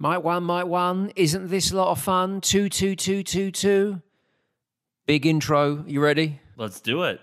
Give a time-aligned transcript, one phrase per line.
[0.00, 1.12] Might one, might one.
[1.16, 2.40] Isn't this a lot of fun?
[2.40, 4.00] Two, two, two, two, two.
[5.06, 5.84] Big intro.
[5.88, 6.40] You ready?
[6.56, 7.20] Let's do it.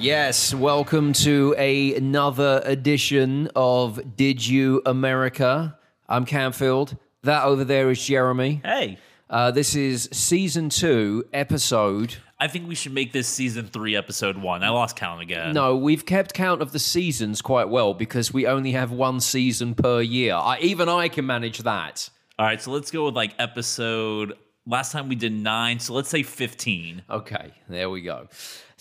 [0.00, 5.76] Yes, welcome to a, another edition of Did You America?
[6.08, 6.96] I'm Camfield.
[7.22, 8.62] That over there is Jeremy.
[8.64, 8.96] Hey,
[9.28, 12.16] Uh, this is season two, episode.
[12.38, 14.64] I think we should make this season three, episode one.
[14.64, 15.52] I lost count again.
[15.52, 19.74] No, we've kept count of the seasons quite well because we only have one season
[19.74, 20.34] per year.
[20.34, 22.08] I, even I can manage that.
[22.38, 24.32] All right, so let's go with like episode.
[24.66, 27.02] Last time we did nine, so let's say 15.
[27.10, 28.28] Okay, there we go.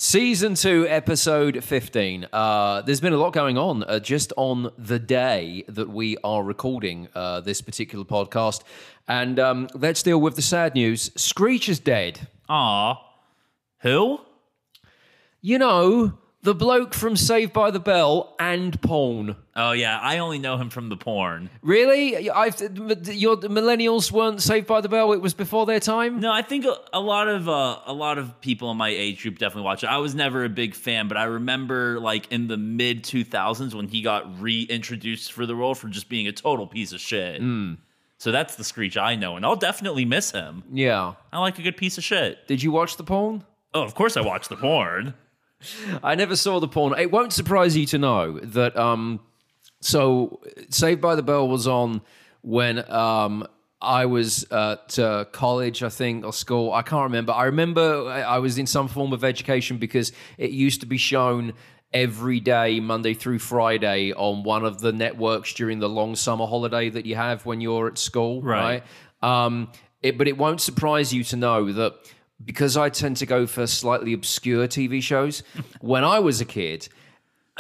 [0.01, 2.27] Season two, episode 15.
[2.31, 6.41] Uh, there's been a lot going on uh, just on the day that we are
[6.41, 8.63] recording uh, this particular podcast.
[9.09, 12.29] And um, let's deal with the sad news Screech is dead.
[12.47, 13.05] Ah,
[13.81, 14.21] Who?
[15.41, 19.35] You know, the bloke from Saved by the Bell and Porn.
[19.55, 21.49] Oh, yeah, I only know him from the porn.
[21.61, 22.29] Really?
[22.29, 25.11] I've, your millennials weren't Saved by the Bell?
[25.11, 26.21] It was before their time?
[26.21, 29.21] No, I think a, a lot of uh, a lot of people in my age
[29.21, 29.87] group definitely watch it.
[29.87, 33.87] I was never a big fan, but I remember like in the mid 2000s when
[33.89, 37.41] he got reintroduced for the role for just being a total piece of shit.
[38.17, 40.63] So that's the Screech I know, and I'll definitely miss him.
[40.71, 41.13] Yeah.
[41.31, 42.47] I like a good piece of shit.
[42.47, 43.45] Did you watch the porn?
[43.73, 45.13] Oh, of course I watched the porn.
[46.03, 46.97] I never saw the porn.
[46.97, 48.77] It won't surprise you to know that.
[48.77, 49.19] Um,
[49.81, 52.01] so, Saved by the Bell was on
[52.41, 53.47] when um,
[53.81, 56.73] I was at uh, college, I think, or school.
[56.73, 57.31] I can't remember.
[57.31, 61.53] I remember I was in some form of education because it used to be shown
[61.93, 66.89] every day, Monday through Friday, on one of the networks during the long summer holiday
[66.89, 68.83] that you have when you're at school, right?
[69.21, 69.45] Right.
[69.45, 69.71] Um,
[70.01, 71.93] it, but it won't surprise you to know that
[72.43, 75.43] because I tend to go for slightly obscure TV shows,
[75.81, 76.87] when I was a kid,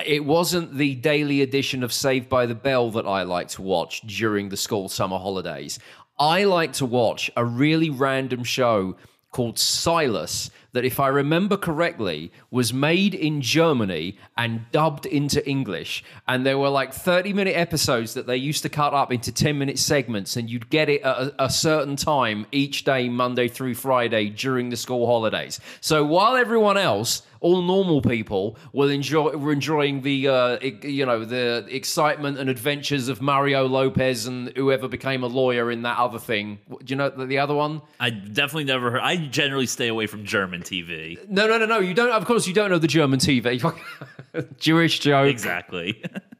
[0.05, 4.01] it wasn't the daily edition of Saved by the Bell that I liked to watch
[4.01, 5.79] during the school summer holidays.
[6.17, 8.95] I like to watch a really random show
[9.31, 16.03] called Silas that, if I remember correctly, was made in Germany and dubbed into English.
[16.27, 19.57] And there were like 30 minute episodes that they used to cut up into 10
[19.57, 23.75] minute segments, and you'd get it at a, a certain time each day, Monday through
[23.75, 25.59] Friday during the school holidays.
[25.81, 31.23] So while everyone else, all normal people will enjoy were enjoying the uh, you know
[31.23, 36.19] the excitement and adventures of Mario Lopez and whoever became a lawyer in that other
[36.19, 36.59] thing.
[36.69, 37.81] Do you know the, the other one?
[37.99, 39.01] I definitely never heard.
[39.01, 41.17] I generally stay away from German TV.
[41.29, 41.79] No, no, no, no.
[41.79, 42.11] You don't.
[42.11, 43.61] Of course, you don't know the German TV.
[44.59, 45.29] Jewish joke.
[45.29, 46.03] Exactly.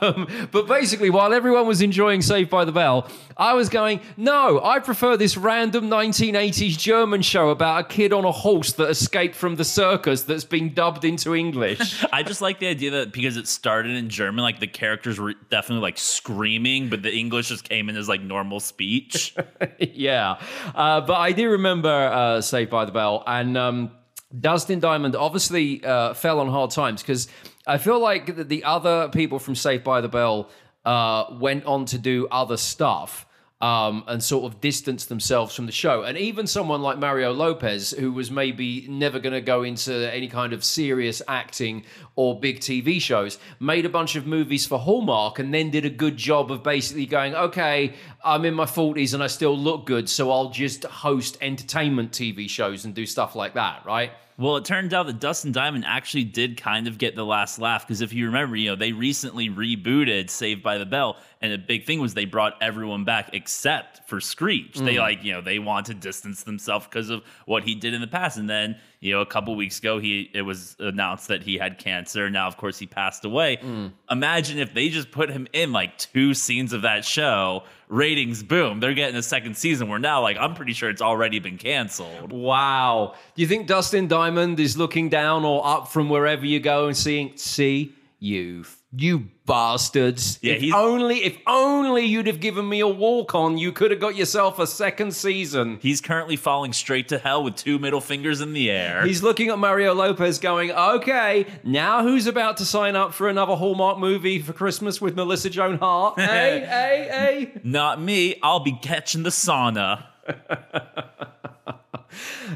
[0.00, 4.60] Um, but basically, while everyone was enjoying Saved by the Bell, I was going, no,
[4.62, 9.34] I prefer this random 1980s German show about a kid on a horse that escaped
[9.34, 12.04] from the circus that's been dubbed into English.
[12.12, 15.34] I just like the idea that because it started in German, like the characters were
[15.50, 19.34] definitely like screaming, but the English just came in as like normal speech.
[19.78, 20.40] yeah.
[20.74, 23.22] Uh, but I do remember uh, Saved by the Bell.
[23.26, 23.90] And um,
[24.38, 27.28] Dustin Diamond obviously uh, fell on hard times because
[27.68, 30.48] I feel like the- the other people from Saved by the Bell
[30.84, 33.26] uh, went on to do other stuff.
[33.60, 36.04] Um, and sort of distance themselves from the show.
[36.04, 40.28] And even someone like Mario Lopez, who was maybe never going to go into any
[40.28, 41.84] kind of serious acting
[42.14, 45.90] or big TV shows, made a bunch of movies for Hallmark and then did a
[45.90, 50.08] good job of basically going, okay, I'm in my 40s and I still look good,
[50.08, 54.12] so I'll just host entertainment TV shows and do stuff like that, right?
[54.38, 57.84] Well, it turned out that Dustin Diamond actually did kind of get the last laugh
[57.84, 61.58] because if you remember, you know, they recently rebooted Saved by the Bell, and a
[61.58, 64.78] big thing was they brought everyone back except for Screech.
[64.78, 64.98] They mm.
[64.98, 68.06] like, you know, they want to distance themselves because of what he did in the
[68.06, 71.56] past, and then you know, a couple weeks ago, he it was announced that he
[71.56, 72.28] had cancer.
[72.28, 73.58] Now, of course, he passed away.
[73.58, 73.92] Mm.
[74.10, 78.80] Imagine if they just put him in like two scenes of that show, ratings boom.
[78.80, 79.88] They're getting a second season.
[79.88, 82.32] Where now, like, I'm pretty sure it's already been canceled.
[82.32, 83.14] Wow.
[83.36, 86.96] Do you think Dustin Diamond is looking down or up from wherever you go and
[86.96, 90.38] seeing, see, you've You bastards.
[90.40, 94.00] Yeah, if only if only you'd have given me a walk on, you could have
[94.00, 95.78] got yourself a second season.
[95.82, 99.04] He's currently falling straight to hell with two middle fingers in the air.
[99.04, 103.56] He's looking at Mario Lopez going, okay, now who's about to sign up for another
[103.56, 106.18] Hallmark movie for Christmas with Melissa Joan Hart?
[106.20, 107.60] hey, hey, hey.
[107.62, 108.38] Not me.
[108.42, 110.04] I'll be catching the sauna.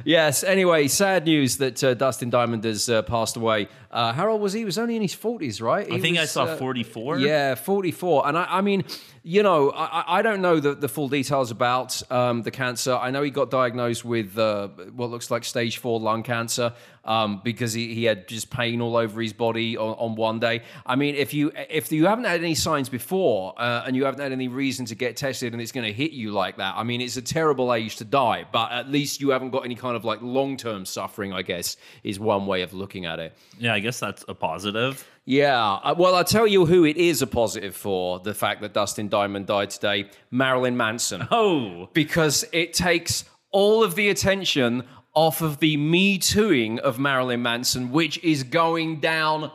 [0.04, 3.68] Yes, anyway, sad news that uh, Dustin Diamond has uh, passed away.
[3.90, 4.60] Uh, how old was he?
[4.60, 5.86] He was only in his 40s, right?
[5.90, 7.18] I He think I saw uh, 44.
[7.18, 8.26] Yeah, 44.
[8.28, 8.84] And I, I mean,
[9.24, 12.94] you know, I, I don't know the, the full details about um, the cancer.
[12.94, 16.72] I know he got diagnosed with uh, what looks like stage four lung cancer
[17.04, 20.62] um, because he, he had just pain all over his body on, on one day.
[20.84, 24.20] I mean, if you if you haven't had any signs before uh, and you haven't
[24.20, 26.82] had any reason to get tested and it's going to hit you like that, I
[26.82, 29.94] mean, it's a terrible age to die, but at least you haven't got any kind
[29.94, 33.36] of like long term suffering, I guess, is one way of looking at it.
[33.58, 35.06] Yeah, I guess that's a positive.
[35.24, 38.72] Yeah, uh, well, I'll tell you who it is a positive for the fact that
[38.74, 41.26] Dustin Diamond died today Marilyn Manson.
[41.30, 44.82] Oh, Because it takes all of the attention
[45.14, 49.52] off of the Me Tooing of Marilyn Manson, which is going down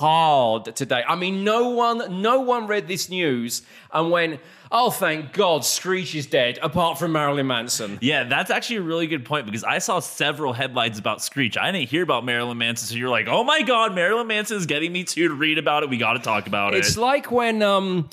[0.00, 1.04] hard today.
[1.06, 3.62] I mean, no one, no one read this news
[3.92, 4.40] and went,
[4.72, 7.98] oh, thank God, Screech is dead, apart from Marilyn Manson.
[8.00, 11.56] yeah, that's actually a really good point because I saw several headlines about Screech.
[11.56, 14.66] I didn't hear about Marilyn Manson, so you're like, oh my God, Marilyn Manson is
[14.66, 15.90] getting me to read about it.
[15.90, 16.90] We got to talk about It's it.
[16.90, 18.08] It's like when um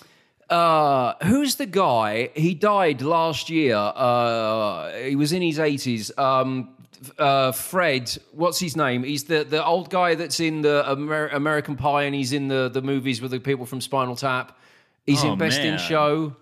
[0.50, 2.30] uh who's the guy?
[2.36, 3.75] He died last year.
[3.75, 6.18] Uh he was in his 80s.
[6.18, 6.69] Um
[7.18, 9.04] uh Fred, what's his name?
[9.04, 12.70] He's the the old guy that's in the Amer- American Pie and he's in the
[12.70, 14.58] the movies with the people from Spinal Tap.
[15.06, 15.78] He's Oh, in Best in.
[15.78, 16.36] Show.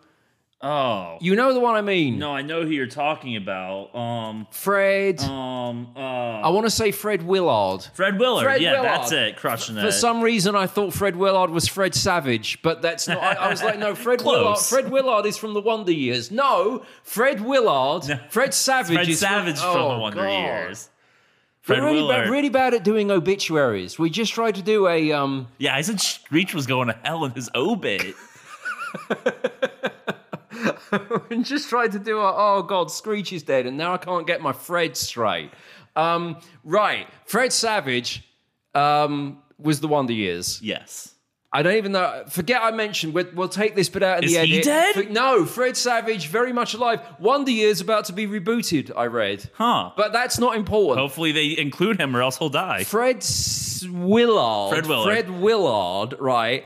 [0.62, 2.18] Oh, You know the one I mean.
[2.20, 3.96] no, I know who you're talking about.
[3.96, 5.22] Um, Fred.
[5.22, 7.86] um, uh, I want to say Fred Willard.
[7.94, 8.44] Fred Willard.
[8.44, 8.86] Fred yeah, Willard.
[8.86, 9.38] that's it.
[9.38, 9.82] Crushing it.
[9.82, 13.18] For some reason, I thought Fred Willard was Fred Savage, but that's not.
[13.22, 14.22] I, I was like, no, Fred.
[14.26, 14.60] Willard.
[14.60, 16.32] Fred Willard is from the Wonder Years.
[16.32, 18.04] No, Fred Willard.
[18.30, 20.30] Fred Savage Fred is Savage from, oh, the Wonder God.
[20.30, 20.90] Years.
[21.68, 23.98] We're really bad, really bad at doing obituaries.
[23.98, 25.48] We just tried to do a um.
[25.58, 28.14] Yeah, I said Screech was going to hell in his obit.
[31.30, 34.26] we just tried to do a oh god, Screech is dead, and now I can't
[34.28, 35.52] get my Fred straight.
[35.96, 38.24] Um, right, Fred Savage
[38.74, 40.60] um was the Wonder Years.
[40.62, 41.12] yes.
[41.54, 42.26] I don't even know.
[42.28, 43.14] Forget I mentioned.
[43.14, 44.66] We'll, we'll take this bit out in Is the he edit.
[44.66, 45.12] dead?
[45.14, 47.00] No, Fred Savage, very much alive.
[47.18, 48.92] Wonder Years about to be rebooted.
[48.94, 49.92] I read, Huh.
[49.96, 51.00] but that's not important.
[51.00, 52.84] Hopefully they include him or else he'll die.
[52.84, 53.26] Fred
[53.90, 55.06] Willard, Fred Willard.
[55.06, 56.66] Fred Willard, right?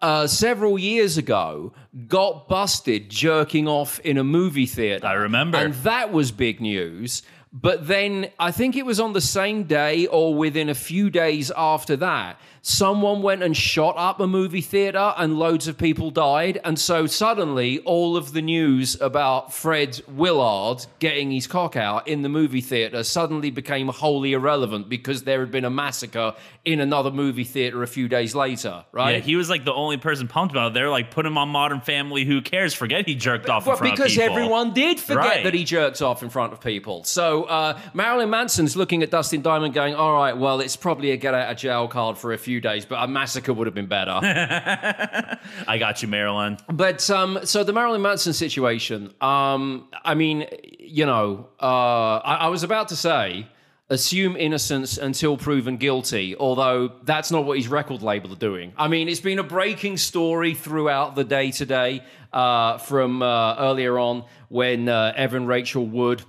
[0.00, 1.72] Uh, several years ago,
[2.06, 5.04] got busted jerking off in a movie theater.
[5.06, 5.58] I remember.
[5.58, 7.22] and that was big news.
[7.52, 11.50] But then I think it was on the same day or within a few days
[11.56, 12.38] after that,
[12.68, 16.60] someone went and shot up a movie theater and loads of people died.
[16.64, 22.20] And so suddenly all of the news about Fred Willard getting his cock out in
[22.20, 26.34] the movie theater suddenly became wholly irrelevant because there had been a massacre
[26.66, 29.12] in another movie theater a few days later, right?
[29.12, 30.74] Yeah, he was like the only person pumped about it.
[30.74, 32.26] They're like, put him on Modern Family.
[32.26, 32.74] Who cares?
[32.74, 34.36] Forget he jerked off in Well, front because of people.
[34.36, 35.44] everyone did forget Right.
[35.44, 37.02] that he jerked off in front of people.
[37.04, 41.16] So uh, Marilyn Manson's looking at Dustin Diamond, going, "All right, well, it's probably a
[41.16, 43.86] get out of jail card for a few days, but a massacre would have been
[43.86, 46.58] better." I got you, Marilyn.
[46.72, 49.12] but um, so the Marilyn Manson situation.
[49.20, 50.46] Um, I mean,
[50.78, 53.46] you know, uh, I, I was about to say.
[53.90, 58.74] Assume innocence until proven guilty, although that's not what his record label are doing.
[58.76, 63.98] I mean, it's been a breaking story throughout the day today uh, from uh, earlier
[63.98, 66.22] on when uh, Evan Rachel Wood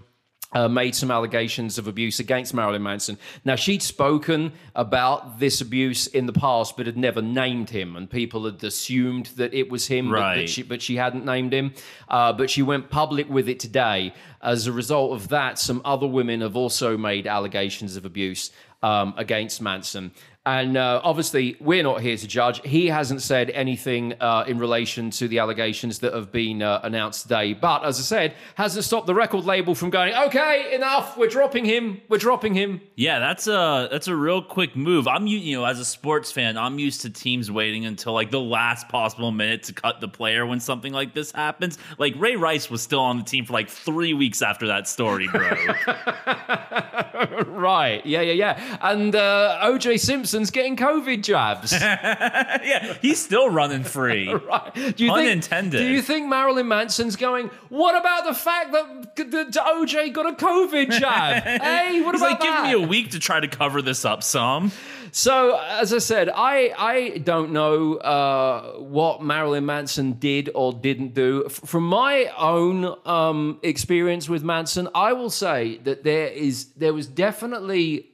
[0.52, 3.18] uh, made some allegations of abuse against Marilyn Manson.
[3.46, 8.10] Now, she'd spoken about this abuse in the past, but had never named him, and
[8.10, 11.74] people had assumed that it was him, but, that she, but she hadn't named him.
[12.08, 14.14] Uh, but she went public with it today.
[14.42, 18.52] As a result of that, some other women have also made allegations of abuse
[18.82, 20.12] um, against Manson.
[20.46, 22.66] And uh, obviously, we're not here to judge.
[22.66, 27.24] He hasn't said anything uh, in relation to the allegations that have been uh, announced
[27.24, 27.54] today.
[27.54, 31.66] But as I said, hasn't stopped the record label from going, okay, enough, we're dropping
[31.66, 32.80] him, we're dropping him.
[32.96, 35.08] Yeah, that's a that's a real quick move.
[35.10, 38.40] I'm you know as a sports fan, I'm used to teams waiting until like the
[38.40, 41.78] last possible minute to cut the player when something like this happens.
[41.98, 45.28] Like Ray Rice was still on the team for like three weeks after that story
[45.28, 45.60] broke.
[47.48, 48.06] Right.
[48.06, 48.78] Yeah, yeah, yeah.
[48.82, 51.72] and uh, OJ Simpson's getting COVID jabs.
[51.82, 54.32] yeah, he's still running free.
[54.48, 54.74] right?
[54.74, 55.72] Do you Pun think.
[55.72, 57.50] Do you think Marilyn Manson's going?
[57.70, 61.44] What about the fact that, that OJ got a COVID jab?
[61.44, 62.70] hey, what He's about like, that?
[62.70, 64.72] give me a week to try to cover this up some.
[65.12, 71.16] So, as I said, I I don't know uh, what Marilyn Manson did or didn't
[71.16, 71.46] do.
[71.48, 76.94] F- from my own um, experience with Manson, I will say that there is there
[76.94, 78.09] was definitely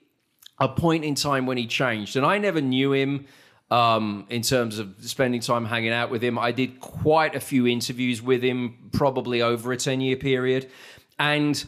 [0.57, 3.25] a point in time when he changed, and I never knew him.
[3.71, 7.65] Um, in terms of spending time hanging out with him, I did quite a few
[7.65, 10.69] interviews with him, probably over a ten year period,
[11.17, 11.65] and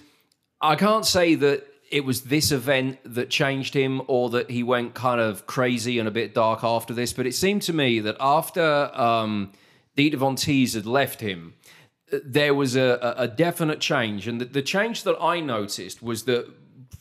[0.62, 4.94] I can't say that it was this event that changed him or that he went
[4.94, 8.16] kind of crazy and a bit dark after this, but it seemed to me that
[8.20, 9.52] after um,
[9.96, 11.54] Dita Von Teese had left him,
[12.24, 14.28] there was a, a a definite change.
[14.28, 16.48] And the, the change that I noticed was that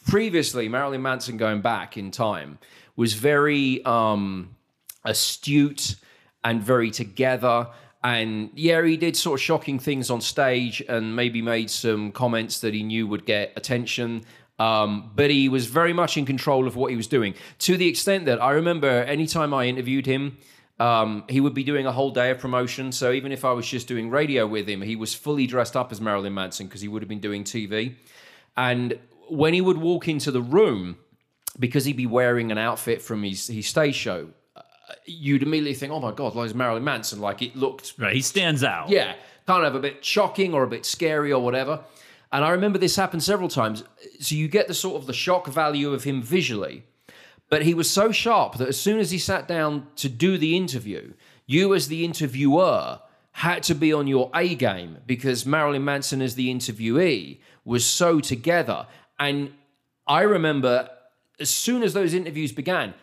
[0.06, 2.58] previously, Marilyn Manson going back in time
[2.96, 4.56] was very um,
[5.04, 5.96] astute
[6.44, 7.68] and very together.
[8.02, 12.60] And yeah, he did sort of shocking things on stage and maybe made some comments
[12.60, 14.24] that he knew would get attention.
[14.58, 17.86] Um, but he was very much in control of what he was doing to the
[17.86, 20.38] extent that I remember anytime I interviewed him,
[20.78, 22.90] um, he would be doing a whole day of promotion.
[22.92, 25.92] So even if I was just doing radio with him, he was fully dressed up
[25.92, 27.96] as Marilyn Manson because he would have been doing TV.
[28.56, 30.96] And when he would walk into the room,
[31.58, 34.62] because he'd be wearing an outfit from his, his stage show, uh,
[35.06, 37.20] you'd immediately think, oh my God, like it's Marilyn Manson.
[37.20, 38.88] Like it looked Right, he stands out.
[38.90, 39.14] yeah,
[39.46, 41.80] kind of a bit shocking or a bit scary or whatever.
[42.32, 43.84] And I remember this happened several times.
[44.20, 46.84] So you get the sort of the shock value of him visually,
[47.48, 50.56] but he was so sharp that as soon as he sat down to do the
[50.56, 51.12] interview,
[51.46, 52.98] you as the interviewer
[53.32, 58.18] had to be on your A game because Marilyn Manson as the interviewee was so
[58.20, 58.86] together.
[59.18, 59.52] And
[60.06, 60.90] I remember
[61.38, 62.94] as soon as those interviews began,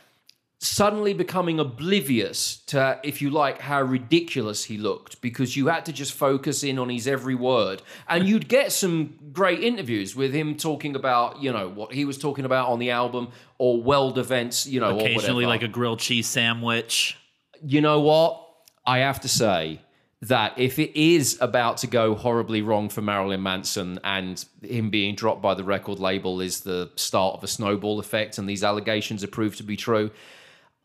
[0.60, 5.91] suddenly becoming oblivious to, if you like, how ridiculous he looked because you had to
[5.91, 7.82] just focus in on his every word.
[8.08, 12.17] And you'd get some great interviews with him talking about, you know, what he was
[12.17, 16.27] talking about on the album or weld events, you know, Occasionally, like a grilled cheese
[16.27, 17.17] sandwich.
[17.65, 18.39] you know what?
[18.86, 19.79] I have to say
[20.27, 25.15] that if it is about to go horribly wrong for Marilyn Manson and him being
[25.15, 29.21] dropped by the record label is the start of a snowball effect and these allegations
[29.23, 30.11] are proved to be true,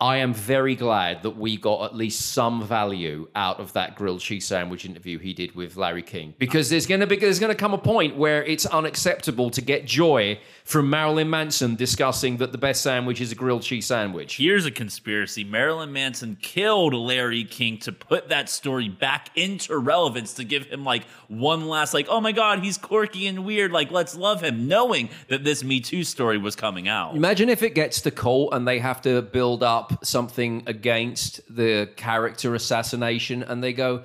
[0.00, 4.20] I am very glad that we got at least some value out of that grilled
[4.20, 7.50] cheese sandwich interview he did with Larry King because there's going to be there's going
[7.50, 12.52] to come a point where it's unacceptable to get joy from Marilyn Manson discussing that
[12.52, 14.36] the best sandwich is a grilled cheese sandwich.
[14.36, 20.34] Here's a conspiracy Marilyn Manson killed Larry King to put that story back into relevance
[20.34, 23.72] to give him like one last, like, oh my God, he's quirky and weird.
[23.72, 27.16] Like, let's love him, knowing that this Me Too story was coming out.
[27.16, 31.90] Imagine if it gets to court and they have to build up something against the
[31.96, 34.02] character assassination and they go,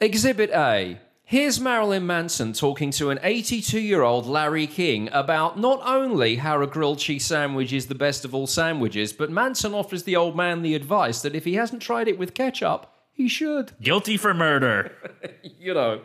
[0.00, 1.00] Exhibit A.
[1.24, 6.62] Here's Marilyn Manson talking to an 82 year old Larry King about not only how
[6.62, 10.34] a grilled cheese sandwich is the best of all sandwiches, but Manson offers the old
[10.36, 14.32] man the advice that if he hasn't tried it with ketchup, he should Guilty for
[14.32, 14.92] murder.
[15.58, 16.00] you know.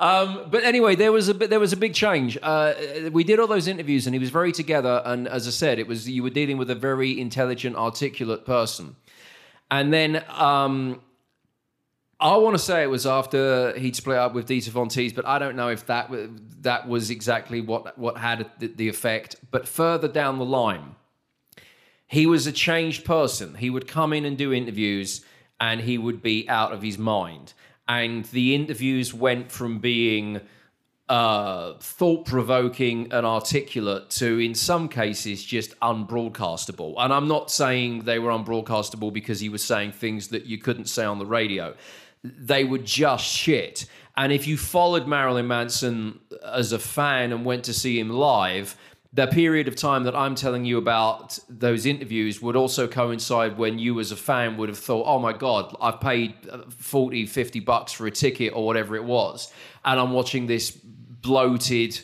[0.00, 2.38] Um, but anyway, there was a there was a big change.
[2.42, 2.72] Uh,
[3.12, 5.02] we did all those interviews, and he was very together.
[5.04, 8.96] And as I said, it was you were dealing with a very intelligent, articulate person.
[9.70, 11.02] And then um,
[12.18, 15.26] I want to say it was after he'd split up with Dita Von Teese, but
[15.26, 16.10] I don't know if that
[16.62, 19.36] that was exactly what what had the effect.
[19.50, 20.94] But further down the line,
[22.06, 23.54] he was a changed person.
[23.54, 25.26] He would come in and do interviews,
[25.60, 27.52] and he would be out of his mind.
[27.90, 30.40] And the interviews went from being
[31.08, 36.94] uh, thought provoking and articulate to, in some cases, just unbroadcastable.
[36.98, 40.84] And I'm not saying they were unbroadcastable because he was saying things that you couldn't
[40.84, 41.74] say on the radio.
[42.22, 43.86] They were just shit.
[44.16, 48.76] And if you followed Marilyn Manson as a fan and went to see him live,
[49.12, 53.78] the period of time that I'm telling you about those interviews would also coincide when
[53.78, 57.60] you as a fan would have thought, oh my God, I've paid uh, 40, 50
[57.60, 59.52] bucks for a ticket or whatever it was.
[59.84, 62.00] And I'm watching this bloated,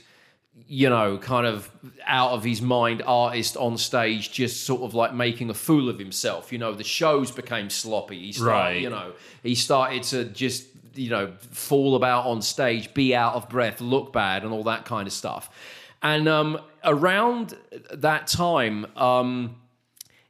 [0.66, 1.70] you know, kind of
[2.06, 5.98] out of his mind artist on stage, just sort of like making a fool of
[6.00, 6.50] himself.
[6.52, 8.18] You know, the shows became sloppy.
[8.18, 8.80] He started, Right.
[8.80, 9.12] you know,
[9.44, 14.12] he started to just, you know, fall about on stage, be out of breath, look
[14.12, 15.50] bad, and all that kind of stuff.
[16.02, 17.56] And um, around
[17.92, 19.56] that time, um,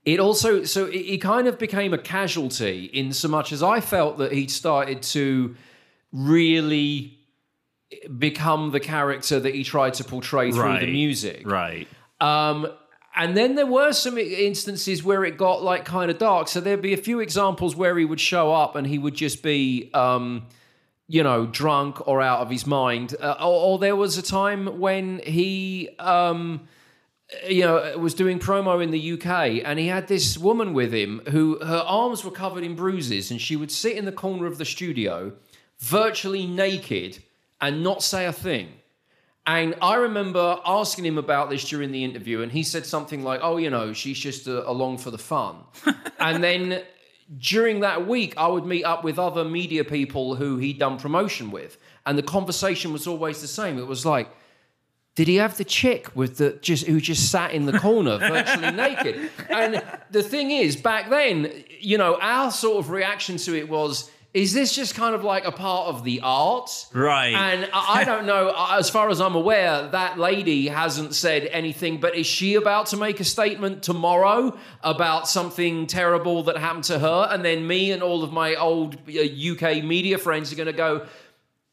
[0.05, 4.19] it also so it kind of became a casualty in so much as I felt
[4.19, 5.57] that he'd started to
[6.13, 7.19] really
[8.19, 11.43] become the character that he tried to portray through the music.
[11.45, 11.89] Right.
[12.21, 12.69] Um,
[13.17, 16.49] and then there were some instances where it got like kind of dark.
[16.49, 19.43] So there'd be a few examples where he would show up and he would just
[19.43, 20.47] be, um,
[21.09, 23.15] you know, drunk or out of his mind.
[23.21, 26.69] Uh, or, or there was a time when he, um,
[27.49, 31.23] you know, was doing promo in the UK and he had this woman with him
[31.31, 34.59] who her arms were covered in bruises and she would sit in the corner of
[34.59, 35.33] the studio
[35.79, 37.19] virtually naked
[37.61, 38.69] and not say a thing.
[39.47, 43.41] And I remember asking him about this during the interview, and he said something like,
[43.45, 45.59] "Oh, you know, she's just uh, along for the fun."
[46.19, 46.83] and then
[47.39, 51.51] during that week, I would meet up with other media people who he'd done promotion
[51.51, 53.79] with, and the conversation was always the same.
[53.79, 54.29] It was like,
[55.17, 58.71] "Did he have the chick with the just who just sat in the corner, virtually
[58.71, 63.69] naked?" And the thing is, back then, you know, our sort of reaction to it
[63.69, 64.11] was.
[64.37, 66.89] Is this just kind of like a part of the art?
[66.93, 67.35] Right.
[67.35, 72.01] And I I don't know, as far as I'm aware, that lady hasn't said anything,
[72.01, 76.99] but is she about to make a statement tomorrow about something terrible that happened to
[76.99, 77.29] her?
[77.31, 80.75] And then me and all of my old uh, UK media friends are going to
[80.75, 81.07] go,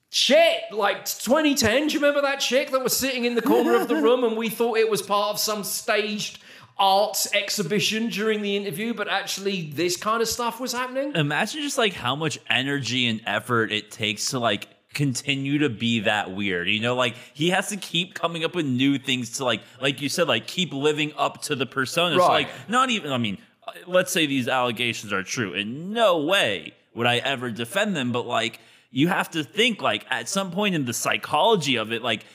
[0.10, 3.90] Shit, like 2010, do you remember that chick that was sitting in the corner of
[3.90, 6.40] the room and we thought it was part of some staged
[6.78, 11.16] arts exhibition during the interview, but actually this kind of stuff was happening?
[11.16, 16.02] Imagine just like how much energy and effort it takes to like continue to be
[16.02, 16.68] that weird.
[16.68, 20.02] You know, like he has to keep coming up with new things to like, like
[20.02, 22.16] you said, like keep living up to the persona.
[22.16, 23.12] So like, not even.
[23.12, 23.38] I mean,
[23.68, 25.54] uh, let's say these allegations are true.
[25.54, 28.60] In no way would I ever defend them, but like,
[28.92, 32.26] you have to think like at some point in the psychology of it, like.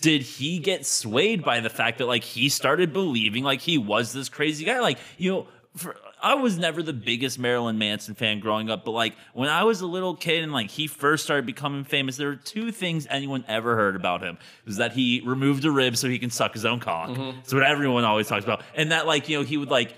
[0.00, 4.12] Did he get swayed by the fact that like he started believing like he was
[4.12, 4.80] this crazy guy?
[4.80, 8.90] Like, you know, for, I was never the biggest Marilyn Manson fan growing up, but
[8.90, 12.28] like when I was a little kid and like he first started becoming famous, there
[12.28, 14.36] were two things anyone ever heard about him.
[14.36, 17.10] It was that he removed a rib so he can suck his own cock.
[17.10, 17.38] Mm-hmm.
[17.38, 18.62] That's what everyone always talks about.
[18.74, 19.94] And that like, you know, he would like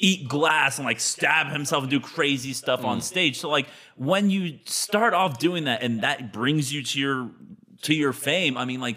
[0.00, 3.02] eat glass and like stab himself and do crazy stuff on mm.
[3.02, 3.38] stage.
[3.38, 3.66] So like
[3.96, 7.30] when you start off doing that and that brings you to your
[7.82, 8.96] to your fame, I mean like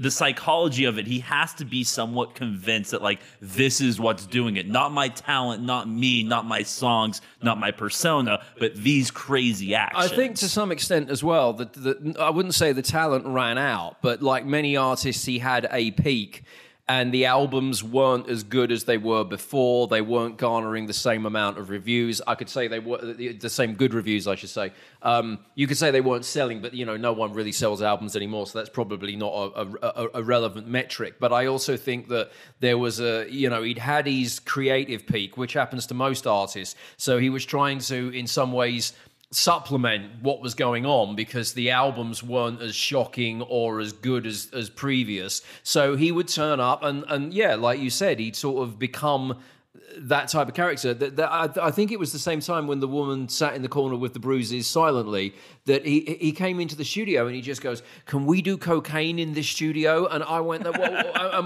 [0.00, 4.26] the psychology of it, he has to be somewhat convinced that like this is what's
[4.26, 4.68] doing it.
[4.68, 10.12] Not my talent, not me, not my songs, not my persona, but these crazy actions.
[10.12, 13.58] I think to some extent as well that that I wouldn't say the talent ran
[13.58, 16.44] out, but like many artists, he had a peak,
[16.88, 19.88] and the albums weren't as good as they were before.
[19.88, 22.22] They weren't garnering the same amount of reviews.
[22.26, 24.26] I could say they were the same good reviews.
[24.26, 24.72] I should say.
[25.02, 28.16] Um, you could say they weren't selling, but you know, no one really sells albums
[28.16, 31.16] anymore, so that's probably not a, a, a relevant metric.
[31.20, 35.36] But I also think that there was a, you know, he'd had his creative peak,
[35.36, 36.74] which happens to most artists.
[36.96, 38.94] So he was trying to, in some ways
[39.30, 44.48] supplement what was going on because the albums weren't as shocking or as good as
[44.54, 45.42] as previous.
[45.62, 49.38] So he would turn up and and yeah like you said he'd sort of become
[49.96, 50.94] that type of character.
[50.94, 53.62] That, that I, I think it was the same time when the woman sat in
[53.62, 55.34] the corner with the bruises silently
[55.66, 59.18] that he he came into the studio and he just goes can we do cocaine
[59.18, 60.06] in this studio?
[60.06, 61.40] And i went I,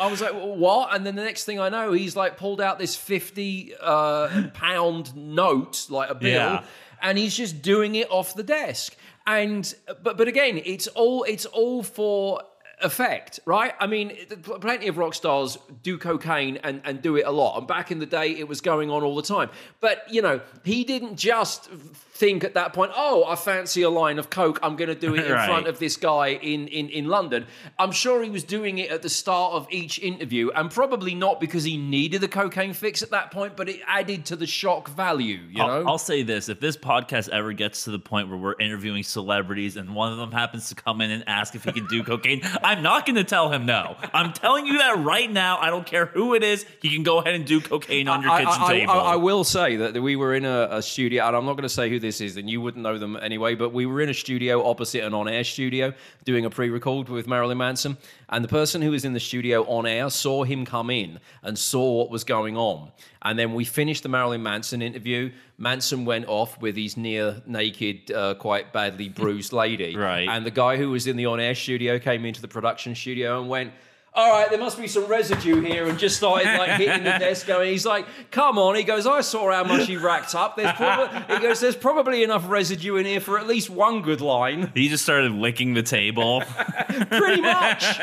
[0.00, 0.94] I was like what?
[0.94, 5.14] And then the next thing i know he's like pulled out this 50 uh, pound
[5.16, 6.64] note like a bill Yeah.
[7.04, 8.96] And he's just doing it off the desk.
[9.26, 12.42] And but but again, it's all it's all for
[12.82, 13.72] effect, right?
[13.78, 17.56] I mean, plenty of rock stars do cocaine and, and do it a lot.
[17.58, 19.50] And back in the day, it was going on all the time.
[19.80, 21.70] But you know, he didn't just
[22.14, 24.60] think at that point, oh, I fancy a line of coke.
[24.62, 25.46] I'm going to do it in Right.
[25.46, 27.46] front of this guy in, in in London.
[27.78, 31.40] I'm sure he was doing it at the start of each interview, and probably not
[31.40, 34.88] because he needed the cocaine fix at that point, but it added to the shock
[34.90, 35.40] value.
[35.50, 38.38] You know, I'll, I'll say this: if this podcast ever gets to the point where
[38.38, 41.72] we're interviewing celebrities and one of them happens to come in and ask if he
[41.72, 43.96] can do cocaine, I'm not going to tell him no.
[44.12, 45.58] I'm telling you that right now.
[45.58, 46.64] I don't care who it is.
[46.80, 48.92] He can go ahead and do cocaine on your I, kitchen I- I- table.
[48.92, 51.62] I, I will say that we were in a, a studio, and I'm not going
[51.64, 54.08] to say who this is, and you wouldn't know them anyway, but we were in
[54.08, 55.92] a studio opposite an on air studio
[56.24, 57.96] doing a pre record with Marilyn Manson.
[58.28, 61.58] And the person who was in the studio on air saw him come in and
[61.58, 62.92] saw what was going on.
[63.22, 65.32] And then we finished the Marilyn Manson interview.
[65.56, 69.96] Manson went off with his near naked, uh, quite badly bruised lady.
[70.04, 70.28] Right.
[70.28, 73.40] And the guy who was in the on air studio came into the production studio
[73.40, 73.72] and went,
[74.16, 77.46] all right, there must be some residue here, and just started like hitting the desk.
[77.48, 80.56] Going, he's like, "Come on!" He goes, "I saw how much he racked up.
[80.56, 84.20] There's probably," he goes, "There's probably enough residue in here for at least one good
[84.20, 86.42] line." he just started licking the table.
[87.10, 87.98] Pretty much,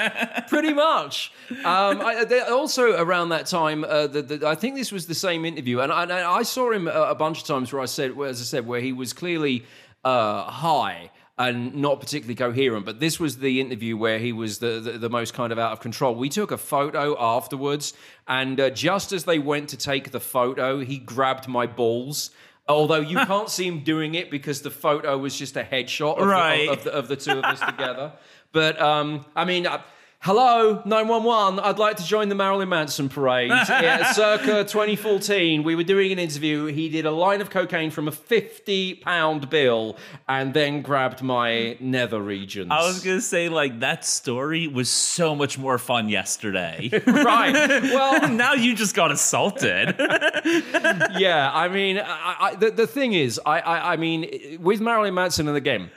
[0.50, 1.32] pretty much.
[1.50, 5.16] Um, I, there- also around that time, uh, the, the, I think this was the
[5.16, 8.16] same interview, and I, I saw him a, a bunch of times where I said,
[8.18, 9.64] where, as I said, where he was clearly
[10.04, 11.10] uh, high.
[11.42, 12.86] And not particularly coherent.
[12.86, 15.72] But this was the interview where he was the, the, the most kind of out
[15.72, 16.14] of control.
[16.14, 17.94] We took a photo afterwards,
[18.28, 22.30] and uh, just as they went to take the photo, he grabbed my balls.
[22.68, 26.28] Although you can't see him doing it because the photo was just a headshot of,
[26.28, 26.68] Right.
[26.68, 28.14] the, of, of, the, of the two of us together.
[28.52, 29.82] But um, I mean, uh,
[30.22, 31.60] hello, 911.
[31.60, 33.50] I'd like to join the Marilyn Manson parade.
[33.70, 36.66] yeah, circa 2014, we were doing an interview.
[36.68, 39.98] He did a line of cocaine from a 50 pound bill
[40.30, 42.70] and then grabbed my nether regions.
[42.72, 46.90] I was gonna say like that story was so much more fun yesterday.
[47.08, 47.54] right.
[47.54, 49.96] Well, now you just got assaulted.
[49.98, 55.16] yeah, I mean, I, I, the, the thing is, I, I, I mean, with Marilyn
[55.16, 55.90] Manson in the game,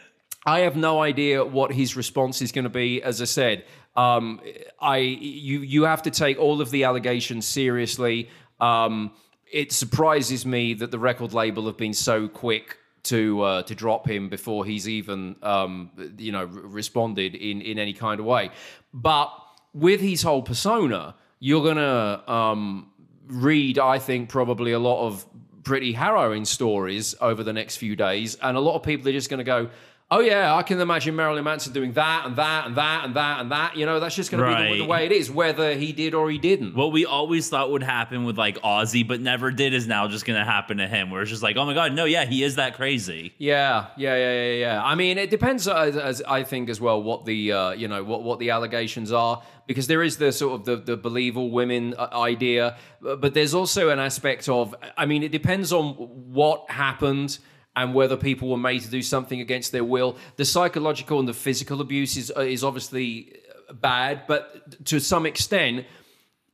[0.47, 3.03] I have no idea what his response is going to be.
[3.03, 3.65] As I said,
[3.97, 4.41] um,
[4.81, 8.29] I you you have to take all of the allegations seriously.
[8.61, 9.13] Um,
[9.51, 14.09] it surprises me that the record label have been so quick to uh, to drop
[14.09, 18.51] him before he's even um, you know responded in in any kind of way.
[18.93, 19.33] But
[19.73, 22.91] with his whole persona, you're gonna um,
[23.27, 25.27] read, I think, probably a lot of
[25.63, 29.31] pretty harrowing stories over the next few days, and a lot of people are just
[29.31, 29.71] going to go.
[30.11, 33.41] Oh yeah, I can imagine Marilyn Manson doing that and that and that and that
[33.41, 33.77] and that.
[33.77, 36.15] You know, that's just going to be the, the way it is, whether he did
[36.15, 36.75] or he didn't.
[36.75, 40.27] what we always thought would happen with like Ozzy, but never did, is now just
[40.27, 41.11] gonna happen to him.
[41.11, 43.35] Where it's just like, oh my god, no, yeah, he is that crazy.
[43.39, 44.85] Yeah, yeah, yeah, yeah, yeah.
[44.85, 47.89] I mean, it depends, uh, as, as I think, as well, what the uh, you
[47.89, 51.39] know what what the allegations are, because there is the sort of the the believe
[51.39, 55.95] all women uh, idea, but there's also an aspect of, I mean, it depends on
[55.95, 57.39] what happened
[57.77, 60.17] and whether people were made to do something against their will.
[60.37, 63.37] The psychological and the physical abuse is uh, is obviously
[63.73, 65.87] bad, but to some extent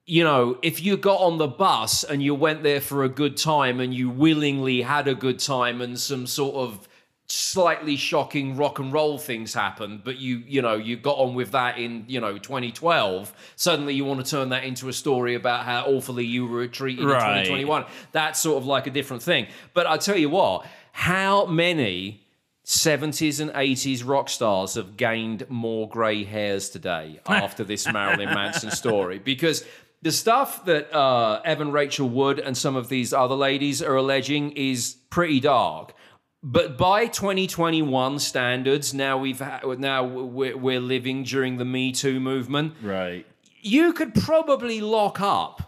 [0.06, 3.36] you know, if you got on the bus and you went there for a good
[3.36, 6.88] time and you willingly had a good time and some sort of
[7.28, 11.52] slightly shocking rock and roll things happened, but you, you know, you got on with
[11.52, 15.64] that in, you know, 2012, suddenly you want to turn that into a story about
[15.64, 17.38] how awfully you were treated Right.
[17.38, 17.84] in 2021.
[18.10, 19.46] That's sort of like a different thing.
[19.74, 20.66] But I tell you what,
[21.00, 22.20] how many
[22.66, 28.70] 70s and 80s rock stars have gained more grey hairs today after this Marilyn Manson
[28.70, 29.64] story because
[30.02, 34.52] the stuff that uh, Evan Rachel Wood and some of these other ladies are alleging
[34.52, 35.94] is pretty dark.
[36.42, 42.20] But by 2021 standards, now we've ha- now we're, we're living during the Me Too
[42.20, 42.74] movement.
[42.82, 43.24] Right.
[43.62, 45.62] You could probably lock up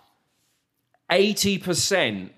[1.11, 2.31] 80%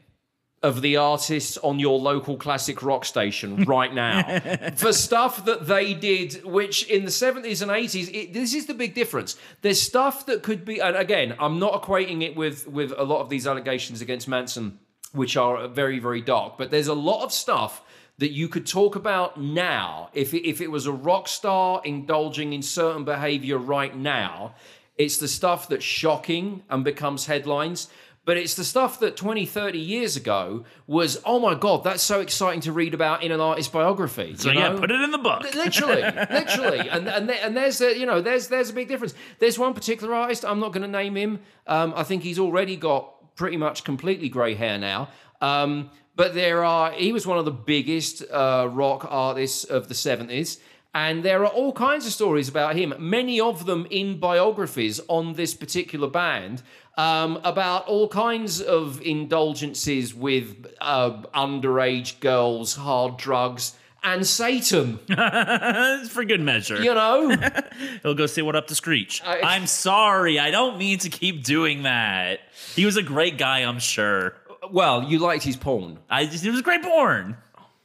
[0.64, 4.40] of the artists on your local classic rock station right now.
[4.74, 8.72] For stuff that they did, which in the 70s and 80s, it, this is the
[8.72, 9.36] big difference.
[9.60, 13.20] There's stuff that could be, and again, I'm not equating it with, with a lot
[13.20, 14.78] of these allegations against Manson,
[15.12, 17.82] which are very, very dark, but there's a lot of stuff
[18.16, 20.08] that you could talk about now.
[20.14, 24.54] If it, if it was a rock star indulging in certain behavior right now
[24.96, 27.88] it's the stuff that's shocking and becomes headlines
[28.24, 32.20] but it's the stuff that 20 30 years ago was oh my god that's so
[32.20, 35.18] exciting to read about in an artist biography So you yeah, put it in the
[35.18, 35.42] book.
[35.54, 36.88] literally literally.
[36.88, 39.14] And and, and there's a, you know there's there's a big difference.
[39.38, 42.76] There's one particular artist i'm not going to name him um, i think he's already
[42.76, 45.08] got pretty much completely grey hair now
[45.40, 49.94] um, but there are he was one of the biggest uh, rock artists of the
[49.94, 50.58] 70s
[50.94, 55.34] and there are all kinds of stories about him many of them in biographies on
[55.34, 56.62] this particular band
[56.96, 64.98] um, about all kinds of indulgences with uh, underage girls hard drugs and satan
[66.08, 66.82] for good measure.
[66.82, 67.34] you know
[68.02, 69.22] He'll go say what up to Screech.
[69.24, 70.38] I- I'm sorry.
[70.38, 72.40] I don't mean to keep doing that.
[72.76, 74.34] He was a great guy, I'm sure.
[74.70, 77.36] well you liked his porn I just, it was great porn.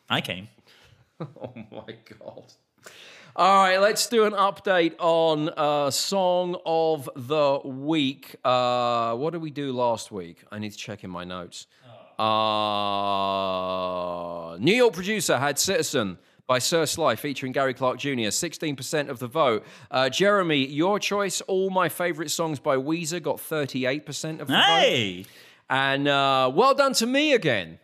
[0.09, 0.47] I came.
[1.19, 2.43] oh my god
[3.35, 9.41] all right let's do an update on uh song of the week uh what did
[9.41, 11.67] we do last week i need to check in my notes
[12.17, 12.25] uh
[14.59, 18.31] new york producer had citizen by Sir Sly featuring Gary Clark Jr.
[18.31, 19.63] 16% of the vote.
[19.91, 24.63] Uh, Jeremy, your choice, All My Favorite Songs by Weezer got 38% of the vote.
[24.63, 25.25] Hey!
[25.69, 27.77] And uh, well done to me again.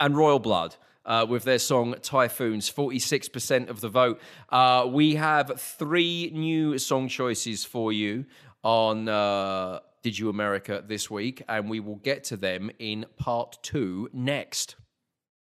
[0.00, 0.76] And Royal Blood
[1.08, 4.20] uh, with their song Typhoons, 46% of the vote.
[4.50, 8.26] Uh, we have three new song choices for you
[8.62, 13.58] on uh, Did You America this week, and we will get to them in part
[13.62, 14.76] two next.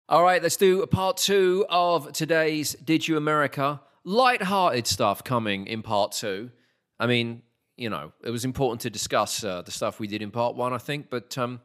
[0.08, 3.80] All right, let's do part two of today's Did You America?
[4.04, 6.50] Light-hearted stuff coming in part two.
[6.98, 7.42] I mean,
[7.76, 10.72] you know, it was important to discuss uh, the stuff we did in part one,
[10.72, 11.60] I think, but um,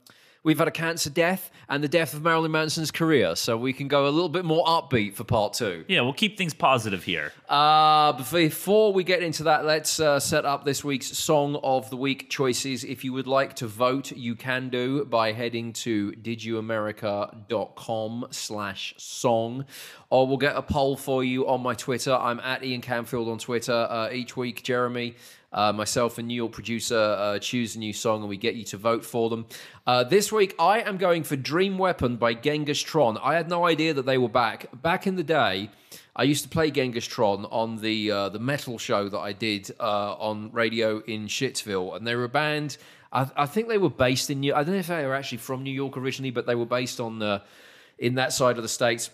[0.45, 3.89] we've had a cancer death and the death of Marilyn Manson's career, so we can
[3.89, 5.83] go a little bit more upbeat for part two.
[5.87, 7.33] Yeah, we'll keep things positive here.
[7.49, 11.97] Uh, before we get into that, let's uh, set up this week's Song of the
[11.97, 12.83] Week choices.
[12.83, 19.65] If you would like to vote, you can do by heading to didyouamerica.com slash song.
[20.11, 22.13] Or we'll get a poll for you on my Twitter.
[22.13, 23.73] I'm at Ian Camfield on Twitter.
[23.73, 25.15] Uh, each week, Jeremy,
[25.55, 28.65] uh, myself, and New York producer uh, choose a new song and we get you
[28.65, 29.47] to vote for them.
[29.87, 33.17] Uh, this week, I am going for Dream Weapon by Genghis Tron.
[33.17, 34.67] I had no idea that they were back.
[34.81, 35.69] Back in the day,
[36.15, 39.71] I used to play Genghis Tron on the uh, the metal show that I did
[39.79, 42.77] uh, on radio in Shittsville, and they were a band.
[43.13, 44.53] I, I think they were based in New.
[44.53, 46.99] I don't know if they were actually from New York originally, but they were based
[46.99, 47.41] on the
[47.97, 49.09] in that side of the states.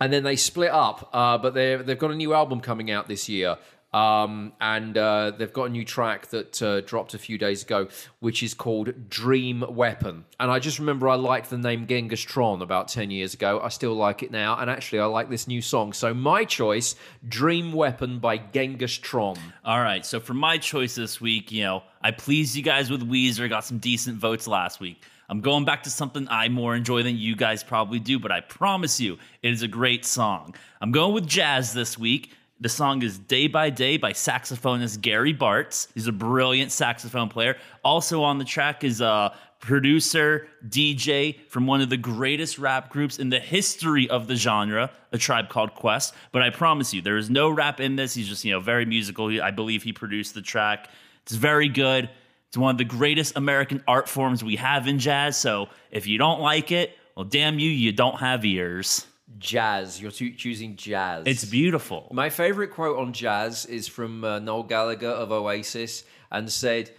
[0.00, 3.08] And then they split up, uh, but they they've got a new album coming out
[3.08, 3.58] this year.
[3.92, 7.88] Um, and uh, they've got a new track that uh, dropped a few days ago,
[8.20, 10.24] which is called Dream Weapon.
[10.40, 13.60] And I just remember I liked the name Genghis Tron about 10 years ago.
[13.62, 14.58] I still like it now.
[14.58, 15.92] And actually, I like this new song.
[15.92, 16.94] So, my choice
[17.28, 19.36] Dream Weapon by Genghis Tron.
[19.64, 23.08] All right, so for my choice this week, you know, I pleased you guys with
[23.08, 25.02] Weezer, got some decent votes last week.
[25.28, 28.40] I'm going back to something I more enjoy than you guys probably do, but I
[28.40, 30.54] promise you, it is a great song.
[30.80, 32.32] I'm going with jazz this week.
[32.62, 35.88] The song is Day by Day by saxophonist Gary Bartz.
[35.94, 37.56] He's a brilliant saxophone player.
[37.82, 43.18] Also on the track is a producer, DJ from one of the greatest rap groups
[43.18, 46.14] in the history of the genre, A Tribe Called Quest.
[46.30, 48.14] But I promise you, there is no rap in this.
[48.14, 49.42] He's just, you know, very musical.
[49.42, 50.88] I believe he produced the track.
[51.24, 52.10] It's very good.
[52.46, 55.36] It's one of the greatest American art forms we have in jazz.
[55.36, 59.08] So if you don't like it, well, damn you, you don't have ears.
[59.38, 60.00] Jazz.
[60.00, 61.24] You're choo- choosing jazz.
[61.26, 62.08] It's beautiful.
[62.12, 66.90] My favorite quote on jazz is from uh, Noel Gallagher of Oasis and said,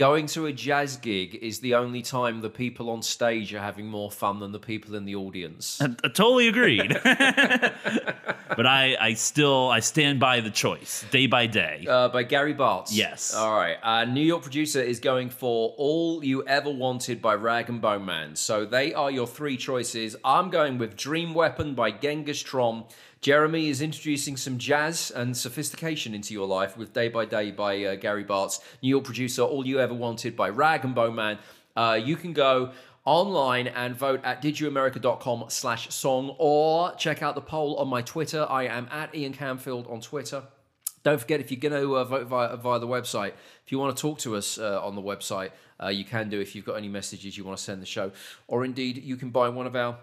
[0.00, 3.86] Going to a jazz gig is the only time the people on stage are having
[3.86, 5.78] more fun than the people in the audience.
[5.78, 6.98] I totally agreed.
[7.04, 11.84] but I, I still I stand by the choice day by day.
[11.86, 12.88] Uh, by Gary Bartz.
[12.92, 13.34] Yes.
[13.34, 13.76] All right.
[13.82, 18.06] Uh, New York producer is going for All You Ever Wanted by Rag and Bone
[18.06, 18.34] Man.
[18.36, 20.16] So they are your three choices.
[20.24, 22.84] I'm going with Dream Weapon by Genghis Tron.
[23.20, 27.84] Jeremy is introducing some jazz and sophistication into your life with Day by Day by
[27.84, 28.60] uh, Gary Bartz.
[28.82, 31.38] New York producer All You Ever Wanted by Rag and Bone Man.
[31.76, 32.72] Uh, you can go
[33.04, 38.46] online and vote at didyouamerica.com slash song or check out the poll on my Twitter.
[38.48, 40.44] I am at Ian Camfield on Twitter.
[41.02, 43.32] Don't forget, if you're going to uh, vote via, via the website,
[43.66, 45.50] if you want to talk to us uh, on the website,
[45.82, 48.12] uh, you can do if you've got any messages you want to send the show.
[48.48, 49.98] Or indeed, you can buy one of our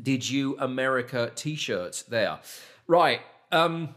[0.00, 2.40] Did You America t shirts there.
[2.86, 3.20] Right.
[3.50, 3.94] Um,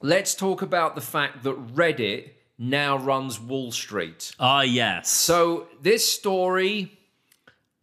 [0.00, 4.32] let's talk about the fact that Reddit now runs Wall Street.
[4.40, 5.10] Ah, yes.
[5.10, 6.98] So this story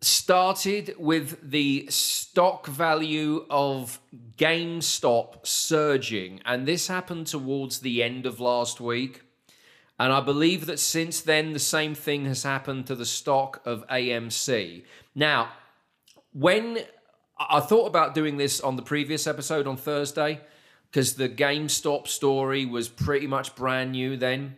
[0.02, 4.00] started with the stock value of
[4.38, 9.22] GameStop surging, and this happened towards the end of last week.
[10.00, 13.88] And I believe that since then, the same thing has happened to the stock of
[13.88, 14.84] AMC.
[15.13, 15.50] Now,
[16.34, 16.80] when
[17.38, 20.41] I thought about doing this on the previous episode on Thursday,
[20.89, 24.58] because the GameStop story was pretty much brand new then.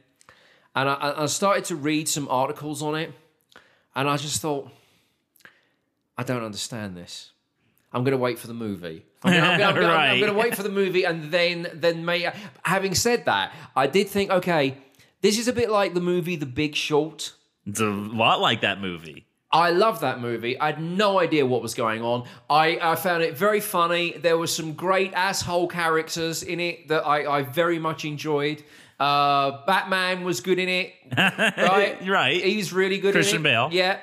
[0.75, 3.13] And I, I started to read some articles on it,
[3.95, 4.69] and I just thought,
[6.17, 7.31] I don't understand this.
[7.93, 9.05] I'm going to wait for the movie.
[9.23, 10.25] I'm going, I'm, going, I'm, going, I'm Right.
[10.25, 12.29] to wait for the movie, and then then may.
[12.63, 14.77] Having said that, I did think, okay,
[15.21, 17.31] this is a bit like the movie The Big Short.
[17.65, 19.25] It's a lot like that movie.
[19.55, 20.59] I love that movie.
[20.59, 22.27] I had no idea what was going on.
[22.49, 24.11] I, I found it very funny.
[24.11, 28.61] There were some great asshole characters in it that I, I very much enjoyed.
[28.99, 31.97] Uh, Batman was good in it, right?
[32.05, 32.43] Right.
[32.43, 33.13] He's really good.
[33.13, 33.49] Christian in it.
[33.49, 33.69] Bale.
[33.71, 33.99] Yeah.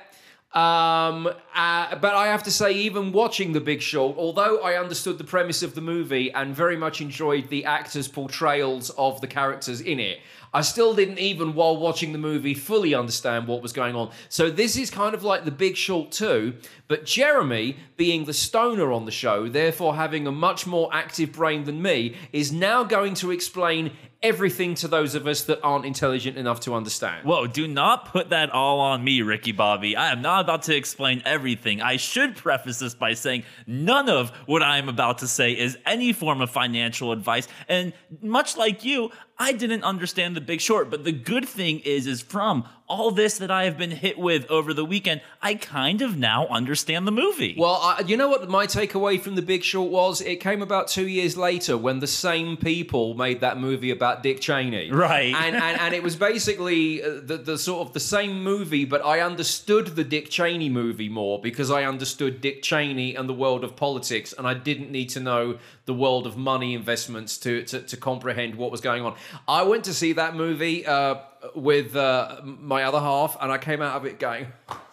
[0.55, 5.19] Um, uh, but I have to say, even watching The Big Short, although I understood
[5.19, 9.81] the premise of the movie and very much enjoyed the actors' portrayals of the characters
[9.83, 10.21] in it,
[10.55, 14.11] I still didn't even, while watching the movie, fully understand what was going on.
[14.29, 16.55] So this is kind of like The Big Short too,
[16.89, 21.65] but Jeremy, being the stoner on the show, therefore having a much more active brain
[21.65, 26.37] than me, is now going to explain everything to those of us that aren't intelligent
[26.37, 27.27] enough to understand.
[27.27, 29.97] Whoa, do not put that all on me, Ricky Bobby.
[29.97, 31.83] I am not about to explain everything.
[31.83, 35.77] I should preface this by saying none of what I am about to say is
[35.85, 37.49] any form of financial advice.
[37.69, 40.89] And much like you, I didn't understand the big short.
[40.89, 44.49] But the good thing is, is from all this that I have been hit with
[44.51, 47.57] over the weekend, I kind of now understand the movie.
[47.59, 50.21] Well, I, you know what my takeaway from The Big Short was?
[50.21, 54.41] It came about two years later when the same people made that movie about Dick
[54.41, 54.91] Cheney.
[54.91, 55.35] Right.
[55.35, 59.05] And, and, and it was basically uh, the, the sort of the same movie, but
[59.05, 63.65] I understood the Dick Cheney movie more because I understood Dick Cheney and the world
[63.65, 67.81] of politics, and I didn't need to know the world of money investments to, to,
[67.81, 69.17] to comprehend what was going on.
[69.49, 71.17] I went to see that movie uh,
[71.55, 74.47] with uh, my other half, and I came out of it going,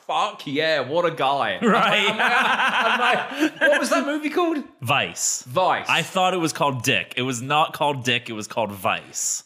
[0.08, 1.60] fuck yeah, what a guy.
[1.62, 2.10] right.
[2.12, 4.64] I'm like, what was that movie called?
[4.82, 5.44] Vice.
[5.44, 5.86] Vice.
[5.88, 7.14] I thought it was called Dick.
[7.18, 8.30] It was not called Dick.
[8.30, 9.44] It was called Vice.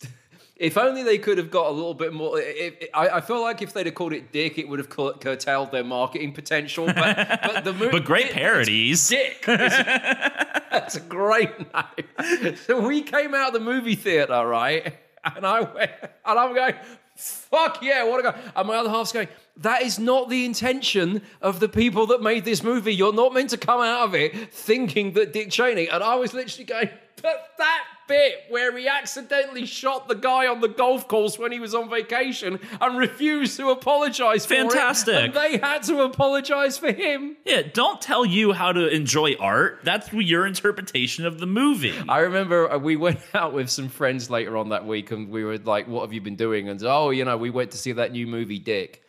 [0.55, 2.39] if only they could have got a little bit more.
[2.39, 5.13] If, I, I feel like if they'd have called it Dick, it would have cur-
[5.19, 6.85] curtailed their marketing potential.
[6.85, 9.09] But, but the movie, But great parodies.
[9.09, 9.43] Dick.
[9.45, 12.55] That's a great name.
[12.65, 14.95] So we came out of the movie theater, right?
[15.35, 15.91] And I went,
[16.25, 16.75] and I'm going,
[17.15, 18.39] fuck yeah, what a guy.
[18.55, 22.43] And my other half's going, that is not the intention of the people that made
[22.43, 22.93] this movie.
[22.93, 25.87] You're not meant to come out of it thinking that Dick Cheney.
[25.87, 26.89] And I was literally going,
[27.21, 31.59] but that bit where he accidentally shot the guy on the golf course when he
[31.59, 35.13] was on vacation and refused to apologize for Fantastic.
[35.15, 35.23] it.
[35.25, 37.37] And they had to apologize for him.
[37.45, 39.79] Yeah, don't tell you how to enjoy art.
[39.83, 41.93] That's your interpretation of the movie.
[42.07, 45.43] I remember uh, we went out with some friends later on that week, and we
[45.43, 47.91] were like, "What have you been doing?" And oh, you know, we went to see
[47.93, 49.01] that new movie, Dick.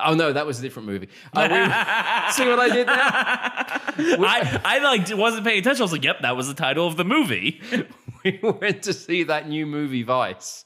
[0.00, 1.08] Oh no, that was a different movie.
[1.32, 2.96] Uh, we- see what I did there?
[4.26, 5.82] I, I like wasn't paying attention.
[5.82, 7.60] I was like, "Yep, that was the title of the movie."
[8.42, 10.64] we went to see that new movie Vice,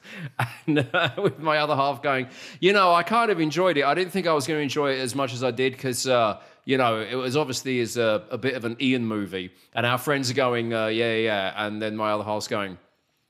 [0.67, 2.29] and uh, with my other half going,
[2.61, 3.85] you know, I kind of enjoyed it.
[3.85, 6.07] I didn't think I was going to enjoy it as much as I did because.
[6.07, 9.85] Uh, you know, it was obviously is a, a bit of an Ian movie, and
[9.85, 12.79] our friends are going, uh, yeah, yeah, and then my other half's going,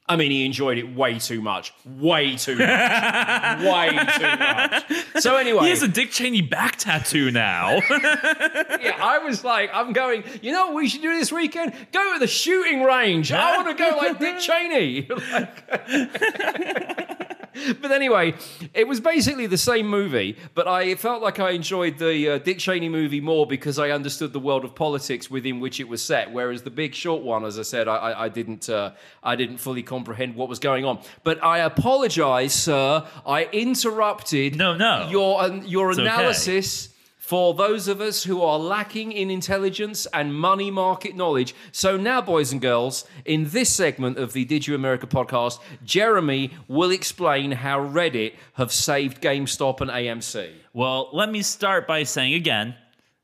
[0.09, 5.23] I mean, he enjoyed it way too much, way too much, way too much.
[5.23, 7.77] So anyway, He has a Dick Cheney back tattoo now.
[7.91, 11.73] yeah, I was like, I'm going, you know what we should do this weekend?
[11.93, 13.31] Go to the shooting range.
[13.33, 15.09] I want to go like Dick Cheney.
[15.33, 17.29] Like-
[17.81, 18.35] but anyway,
[18.75, 22.59] it was basically the same movie, but I felt like I enjoyed the uh, Dick
[22.59, 26.33] Cheney movie more because I understood the world of politics within which it was set.
[26.33, 29.59] Whereas the Big Short one, as I said, I, I, I didn't, uh, I didn't
[29.59, 31.01] fully comprehend what was going on.
[31.25, 33.07] But I apologise, sir.
[33.27, 34.57] I interrupted.
[34.57, 35.09] No, no.
[35.11, 36.03] Your uh, your okay.
[36.03, 36.92] analysis
[37.23, 41.55] for those of us who are lacking in intelligence and money market knowledge.
[41.71, 46.51] So now, boys and girls, in this segment of the Did You America podcast, Jeremy
[46.67, 50.51] will explain how Reddit have saved GameStop and AMC.
[50.73, 52.75] well, let me start by saying again,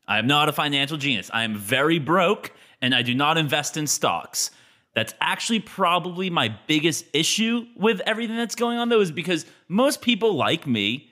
[0.06, 1.28] I am not a financial genius.
[1.34, 4.52] I am very broke and I do not invest in stocks.
[4.94, 10.02] That's actually probably my biggest issue with everything that's going on, though, is because most
[10.02, 11.10] people like me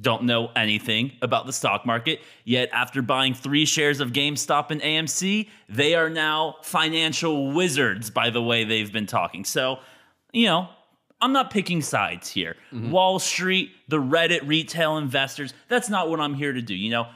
[0.00, 2.20] don't know anything about the stock market.
[2.44, 8.30] Yet, after buying three shares of GameStop and AMC, they are now financial wizards by
[8.30, 9.44] the way they've been talking.
[9.44, 9.78] So,
[10.32, 10.68] you know,
[11.20, 12.56] I'm not picking sides here.
[12.72, 12.90] Mm-hmm.
[12.90, 16.74] Wall Street, the Reddit retail investors, that's not what I'm here to do.
[16.74, 17.06] You know,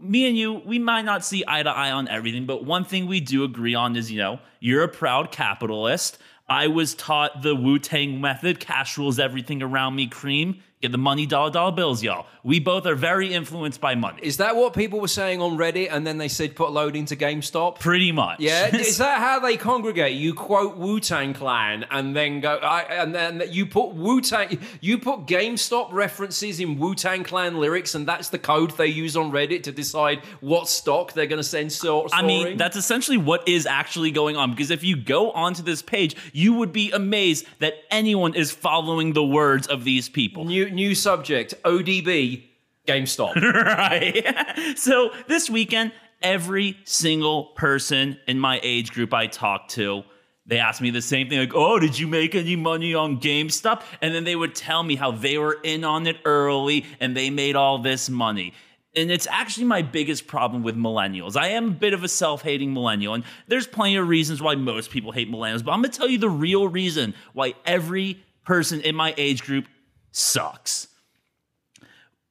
[0.00, 3.06] me and you, we might not see eye to eye on everything, but one thing
[3.06, 6.18] we do agree on is, you know, you're a proud capitalist.
[6.48, 10.62] I was taught the Wu Tang method, cash rules everything around me, cream.
[10.84, 12.26] Get the money, dollar, dollar bills, y'all.
[12.42, 14.20] We both are very influenced by money.
[14.22, 17.16] Is that what people were saying on Reddit and then they said put load into
[17.16, 17.80] GameStop?
[17.80, 18.38] Pretty much.
[18.38, 20.18] Yeah, is that how they congregate?
[20.18, 24.58] You quote Wu Tang Clan and then go, I, and then you put Wu Tang,
[24.82, 29.16] you put GameStop references in Wu Tang Clan lyrics, and that's the code they use
[29.16, 31.72] on Reddit to decide what stock they're going to send.
[31.72, 34.50] So, I mean, that's essentially what is actually going on.
[34.50, 39.14] Because if you go onto this page, you would be amazed that anyone is following
[39.14, 40.44] the words of these people.
[40.44, 41.54] new new subject.
[41.64, 42.44] ODB,
[42.86, 43.34] GameStop.
[43.66, 44.76] right?
[44.78, 50.04] so this weekend, every single person in my age group I talked to,
[50.46, 53.82] they asked me the same thing, like, oh, did you make any money on GameStop?
[54.02, 57.30] And then they would tell me how they were in on it early and they
[57.30, 58.52] made all this money.
[58.96, 61.36] And it's actually my biggest problem with millennials.
[61.36, 64.54] I am a bit of a self hating millennial, and there's plenty of reasons why
[64.54, 68.80] most people hate millennials, but I'm gonna tell you the real reason why every person
[68.82, 69.66] in my age group
[70.16, 70.88] sucks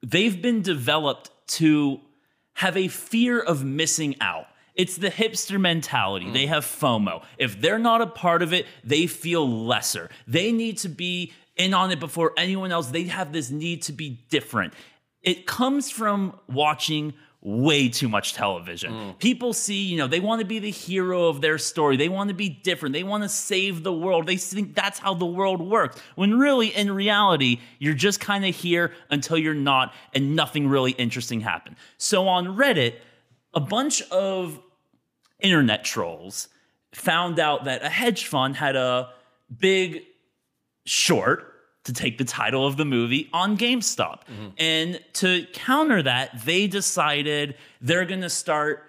[0.03, 2.01] they've been developed to
[2.55, 4.45] have a fear of missing out.
[4.75, 6.29] It's the hipster mentality.
[6.31, 7.23] They have FOMO.
[7.37, 10.09] If they're not a part of it, they feel lesser.
[10.27, 12.87] They need to be in on it before anyone else.
[12.87, 14.73] They have this need to be different.
[15.21, 17.13] It comes from watching
[17.45, 18.93] way too much television.
[18.93, 19.19] Mm.
[19.19, 21.97] People see, you know, they want to be the hero of their story.
[21.97, 22.93] They want to be different.
[22.93, 24.27] They want to save the world.
[24.27, 25.99] They think that's how the world works.
[26.15, 30.91] When really, in reality, you're just kind of here until you're not, and nothing really
[30.91, 31.75] interesting happened.
[31.97, 32.95] So on Reddit,
[33.53, 34.57] a bunch of
[35.41, 36.47] internet trolls
[36.93, 39.09] found out that a hedge fund had a
[39.59, 40.03] big
[40.85, 41.52] short
[41.83, 44.21] to take the title of the movie on GameStop.
[44.21, 44.47] Mm-hmm.
[44.57, 48.83] And to counter that, they decided they're going to start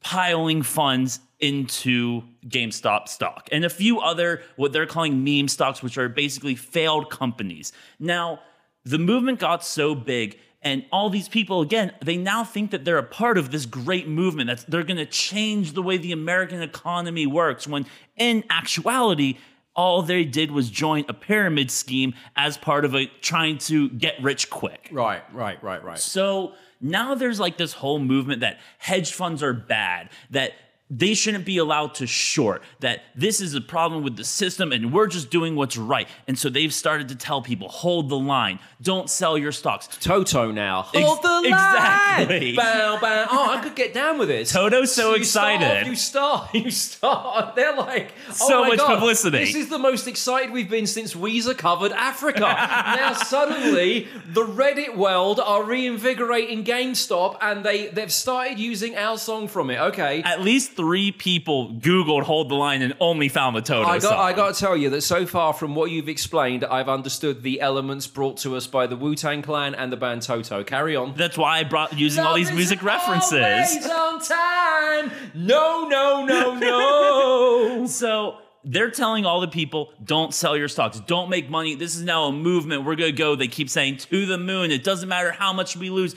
[0.00, 5.96] piling funds into GameStop stock and a few other what they're calling meme stocks, which
[5.96, 7.72] are basically failed companies.
[8.00, 8.40] Now,
[8.84, 12.98] the movement got so big and all these people again they now think that they're
[12.98, 16.62] a part of this great movement that they're going to change the way the american
[16.62, 19.36] economy works when in actuality
[19.78, 24.20] all they did was join a pyramid scheme as part of a trying to get
[24.20, 25.98] rich quick Right, right, right, right.
[25.98, 30.52] so now there's like this whole movement that hedge funds are bad, that
[30.90, 34.92] they shouldn't be allowed to short, that this is a problem with the system and
[34.92, 36.08] we're just doing what's right.
[36.26, 39.86] And so they've started to tell people hold the line, don't sell your stocks.
[40.00, 40.86] Toto now.
[40.94, 41.44] Ex- Hold the line.
[41.46, 42.52] exactly.
[42.56, 43.26] Bow, bow.
[43.30, 44.52] Oh, I could get down with this.
[44.52, 45.82] Toto's so you start excited.
[45.82, 46.54] off, you start.
[46.54, 47.54] You start.
[47.54, 49.38] They're like oh So my much God, publicity.
[49.38, 52.40] This is the most excited we've been since Weezer covered Africa.
[52.40, 59.48] now suddenly the Reddit world are reinvigorating GameStop, and they they've started using our song
[59.48, 59.78] from it.
[59.78, 60.22] Okay.
[60.22, 64.02] At least three people Googled hold the line and only found the Toto I got,
[64.02, 64.20] song.
[64.20, 67.60] I got to tell you that so far from what you've explained, I've understood the
[67.60, 70.62] elements brought to us by the Wu Tang Clan and the band Toto.
[70.62, 71.14] Carry on.
[71.16, 73.32] That's why I brought using all these Love music is references.
[73.42, 75.10] always on time.
[75.34, 77.86] No, no, no, no.
[77.88, 81.74] So they're telling all the people, don't sell your stocks, don't make money.
[81.74, 82.84] This is now a movement.
[82.84, 84.70] We're going to go, they keep saying, to the moon.
[84.70, 86.14] It doesn't matter how much we lose.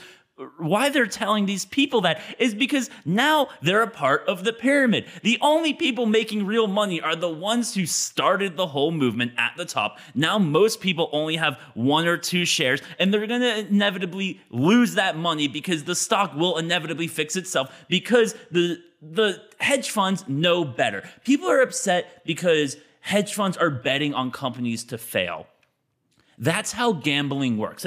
[0.58, 5.04] Why they're telling these people that is because now they're a part of the pyramid.
[5.22, 9.52] The only people making real money are the ones who started the whole movement at
[9.58, 9.98] the top.
[10.14, 14.94] Now, most people only have one or two shares, and they're going to inevitably lose
[14.94, 20.64] that money because the stock will inevitably fix itself because the the hedge funds know
[20.64, 21.02] better.
[21.24, 25.46] People are upset because hedge funds are betting on companies to fail.
[26.38, 27.84] That's how gambling works.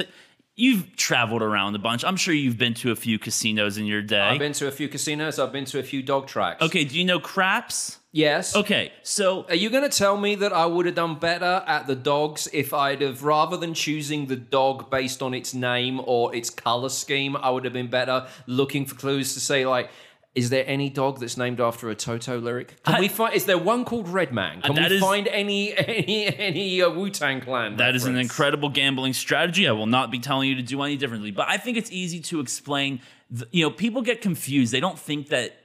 [0.58, 2.02] You've traveled around a bunch.
[2.02, 4.20] I'm sure you've been to a few casinos in your day.
[4.20, 5.38] I've been to a few casinos.
[5.38, 6.62] I've been to a few dog tracks.
[6.62, 7.98] okay, do you know craps?
[8.10, 8.56] Yes.
[8.56, 11.86] Okay, so Are you going to tell me that I would have done better at
[11.86, 16.34] the dogs if I'd have, rather than choosing the dog based on its name or
[16.34, 19.90] its color scheme, I would have been better looking for clues to say, like,
[20.36, 22.80] is there any dog that's named after a Toto lyric?
[22.84, 23.34] Can I- we find?
[23.34, 24.60] Is there one called Red Man?
[24.62, 27.76] Can we is- find any any any uh, Wu Tang Clan?
[27.76, 29.66] That is an incredible gambling strategy.
[29.66, 31.30] I will not be telling you to do any differently.
[31.32, 33.00] But I think it's easy to explain.
[33.36, 34.72] th- You know, people get confused.
[34.72, 35.56] They don't think that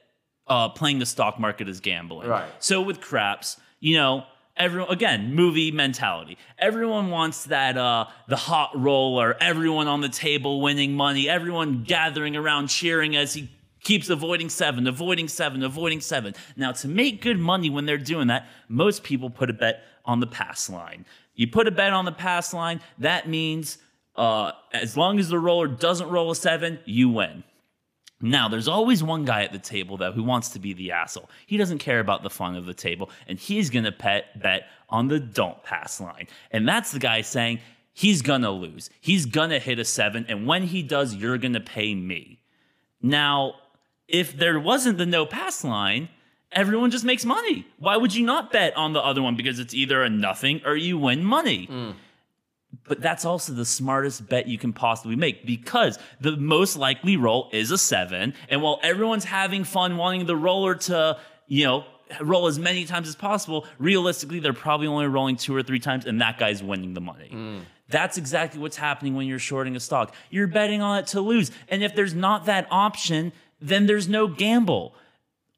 [0.47, 2.27] uh, playing the stock market is gambling.
[2.29, 2.49] Right.
[2.59, 4.23] So with craps, you know,
[4.55, 6.37] everyone again, movie mentality.
[6.57, 9.35] Everyone wants that uh, the hot roller.
[9.41, 11.27] Everyone on the table winning money.
[11.27, 13.49] Everyone gathering around cheering as he
[13.83, 16.33] keeps avoiding seven, avoiding seven, avoiding seven.
[16.55, 20.19] Now, to make good money when they're doing that, most people put a bet on
[20.19, 21.05] the pass line.
[21.35, 23.77] You put a bet on the pass line, that means
[24.15, 27.43] uh, as long as the roller doesn't roll a seven, you win.
[28.21, 31.29] Now, there's always one guy at the table though who wants to be the asshole.
[31.47, 35.07] He doesn't care about the fun of the table, and he's gonna pet bet on
[35.07, 36.27] the don't pass line.
[36.51, 37.59] And that's the guy saying
[37.93, 38.91] he's gonna lose.
[38.99, 42.39] He's gonna hit a seven, and when he does, you're gonna pay me.
[43.01, 43.55] Now,
[44.11, 46.09] if there wasn't the no pass line,
[46.51, 47.65] everyone just makes money.
[47.79, 49.35] Why would you not bet on the other one?
[49.35, 51.95] Because it's either a nothing or you win money.
[52.87, 57.49] But that's also the smartest bet you can possibly make because the most likely roll
[57.51, 58.33] is a seven.
[58.49, 61.85] And while everyone's having fun wanting the roller to, you know,
[62.21, 66.05] roll as many times as possible, realistically, they're probably only rolling two or three times,
[66.05, 67.63] and that guy's winning the money.
[67.89, 70.15] That's exactly what's happening when you're shorting a stock.
[70.29, 71.51] You're betting on it to lose.
[71.67, 74.93] And if there's not that option, then there's no gamble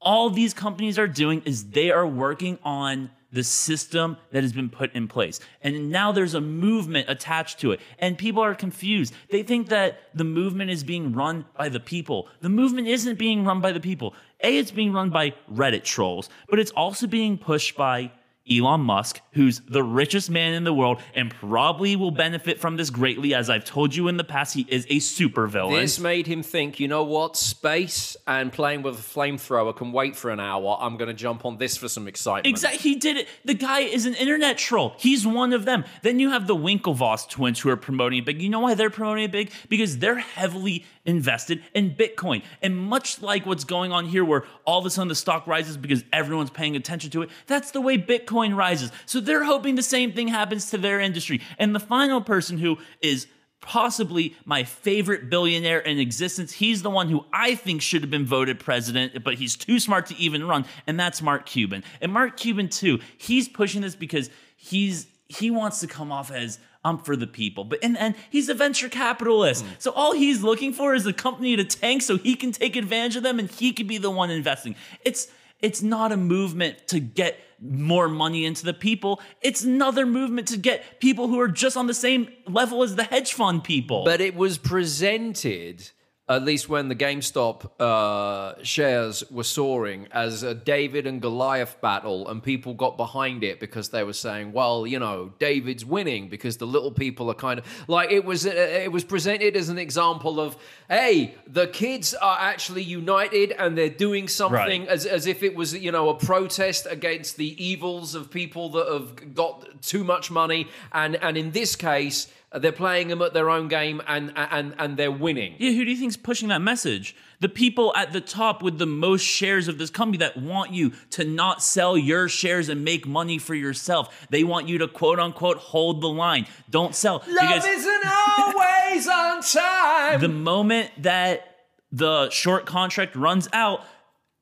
[0.04, 4.70] all these companies are doing is they are working on the system that has been
[4.70, 5.40] put in place.
[5.64, 7.80] And now there's a movement attached to it.
[7.98, 9.12] And people are confused.
[9.32, 12.28] They think that the movement is being run by the people.
[12.42, 14.14] The movement isn't being run by the people.
[14.44, 18.12] A, it's being run by Reddit trolls, but it's also being pushed by
[18.50, 22.90] Elon Musk, who's the richest man in the world and probably will benefit from this
[22.90, 23.34] greatly.
[23.34, 25.80] As I've told you in the past, he is a supervillain.
[25.80, 27.38] This made him think, you know what?
[27.38, 30.78] Space and playing with a flamethrower can wait for an hour.
[30.80, 32.48] I'm going to jump on this for some excitement.
[32.48, 32.80] Exactly.
[32.80, 33.30] He did it.
[33.46, 34.94] The guy is an internet troll.
[34.98, 35.86] He's one of them.
[36.02, 38.42] Then you have the Winklevoss twins who are promoting it big.
[38.42, 39.52] You know why they're promoting it big?
[39.70, 42.44] Because they're heavily invested in Bitcoin.
[42.62, 45.78] And much like what's going on here, where all of a sudden the stock rises
[45.78, 48.92] because everyone's paying attention to it, that's the way Bitcoin rises.
[49.06, 51.42] So they're hoping the same thing happens to their industry.
[51.58, 53.28] And the final person who is
[53.64, 56.52] possibly my favorite billionaire in existence.
[56.52, 60.08] He's the one who I think should have been voted president, but he's too smart
[60.08, 61.84] to even run, and that's Mark Cuban.
[62.02, 66.60] And Mark Cuban too, he's pushing this because he's he wants to come off as
[66.86, 69.64] I'm for the people, but and, and he's a venture capitalist.
[69.64, 69.68] Mm.
[69.80, 73.16] So all he's looking for is a company to tank so he can take advantage
[73.16, 74.76] of them and he could be the one investing.
[75.06, 75.28] It's
[75.62, 79.22] it's not a movement to get more money into the people.
[79.42, 83.06] It's another movement to get people who are just on the same level as the
[83.06, 84.04] hedge fund people.
[84.04, 85.90] But it was presented,
[86.30, 92.30] at least when the GameStop uh, shares were soaring, as a David and Goliath battle,
[92.30, 96.56] and people got behind it because they were saying, "Well, you know, David's winning because
[96.58, 99.78] the little people are kind of like it was." Uh, it was presented as an
[99.78, 100.56] example of,
[100.88, 104.90] "Hey, the kids are actually united and they're doing something Right.
[104.90, 108.88] as as if it was you know a protest against the evils of people that
[108.88, 113.50] have got too much money, and and in this case." They're playing them at their
[113.50, 115.56] own game and and and they're winning.
[115.58, 117.16] Yeah, who do you think's pushing that message?
[117.40, 120.92] The people at the top with the most shares of this company that want you
[121.12, 124.28] to not sell your shares and make money for yourself.
[124.30, 126.46] They want you to quote unquote hold the line.
[126.70, 127.20] Don't sell.
[127.20, 128.06] because isn't
[128.38, 130.20] always on time.
[130.22, 131.58] the moment that
[131.92, 133.84] the short contract runs out,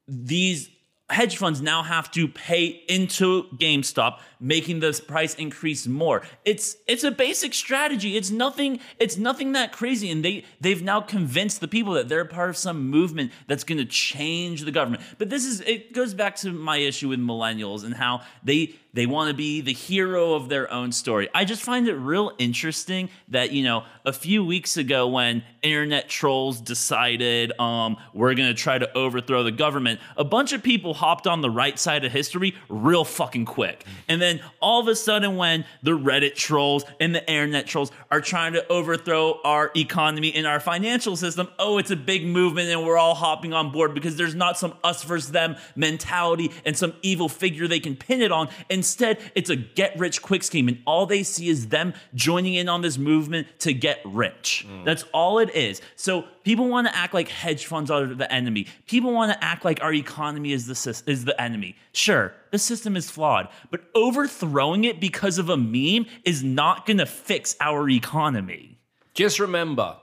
[0.07, 0.69] these
[1.11, 6.23] hedge funds now have to pay into GameStop, making the price increase more.
[6.45, 8.17] It's it's a basic strategy.
[8.17, 8.79] It's nothing.
[8.99, 10.09] It's nothing that crazy.
[10.09, 13.77] And they they've now convinced the people that they're part of some movement that's going
[13.77, 15.03] to change the government.
[15.17, 19.05] But this is it goes back to my issue with millennials and how they they
[19.05, 21.29] want to be the hero of their own story.
[21.33, 26.09] I just find it real interesting that you know a few weeks ago when internet
[26.09, 31.25] trolls decided um, we're gonna try to overthrow the government, a bunch of people hopped
[31.25, 35.35] on the right side of history real fucking quick, and then all of a sudden
[35.35, 40.45] when the Reddit trolls and the internet trolls are trying to overthrow our economy and
[40.45, 44.15] our financial system, oh, it's a big movement and we're all hopping on board because
[44.15, 48.31] there's not some us versus them mentality and some evil figure they can pin it
[48.31, 48.47] on.
[48.69, 52.69] Instead, it's a get rich quick scheme, and all they see is them joining in
[52.69, 54.67] on this movement to get rich.
[54.69, 54.85] Mm.
[54.85, 55.81] That's all it is.
[55.95, 58.67] So people want to act like hedge funds are the enemy.
[58.87, 61.75] People want to act like our economy is the is the enemy.
[61.93, 66.97] Sure, the system is flawed, but overthrowing it because of a meme is not going
[66.97, 68.79] to fix our economy.
[69.13, 69.97] Just remember,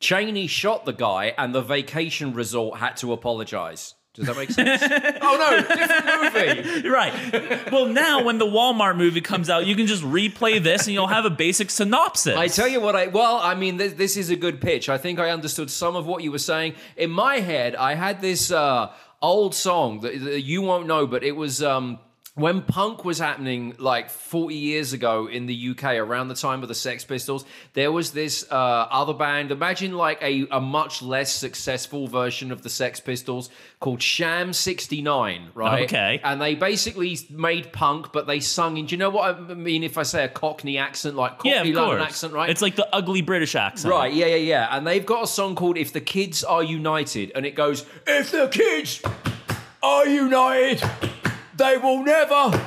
[0.00, 3.94] Cheney shot the guy, and the vacation resort had to apologize.
[4.14, 4.80] Does that make sense?
[5.22, 6.88] oh no, different movie.
[6.94, 7.72] Right.
[7.72, 11.08] Well, now when the Walmart movie comes out, you can just replay this and you'll
[11.08, 12.36] have a basic synopsis.
[12.36, 14.88] I tell you what, I well, I mean, this, this is a good pitch.
[14.88, 16.74] I think I understood some of what you were saying.
[16.96, 21.24] In my head, I had this uh, old song that, that you won't know, but
[21.24, 21.62] it was.
[21.62, 21.98] Um,
[22.36, 26.68] when punk was happening like 40 years ago in the UK around the time of
[26.68, 29.52] the Sex Pistols, there was this uh, other band.
[29.52, 35.50] Imagine like a, a much less successful version of the Sex Pistols called Sham 69,
[35.54, 35.84] right?
[35.84, 36.20] Okay.
[36.24, 38.86] And they basically made punk, but they sung in.
[38.86, 41.60] Do you know what I mean if I say a Cockney accent, like Cockney yeah,
[41.60, 42.08] of London course.
[42.08, 42.50] accent, right?
[42.50, 43.92] It's like the ugly British accent.
[43.92, 44.76] Right, yeah, yeah, yeah.
[44.76, 48.32] And they've got a song called If the Kids Are United, and it goes, If
[48.32, 49.00] the kids
[49.84, 50.82] are united,
[51.56, 52.60] they will never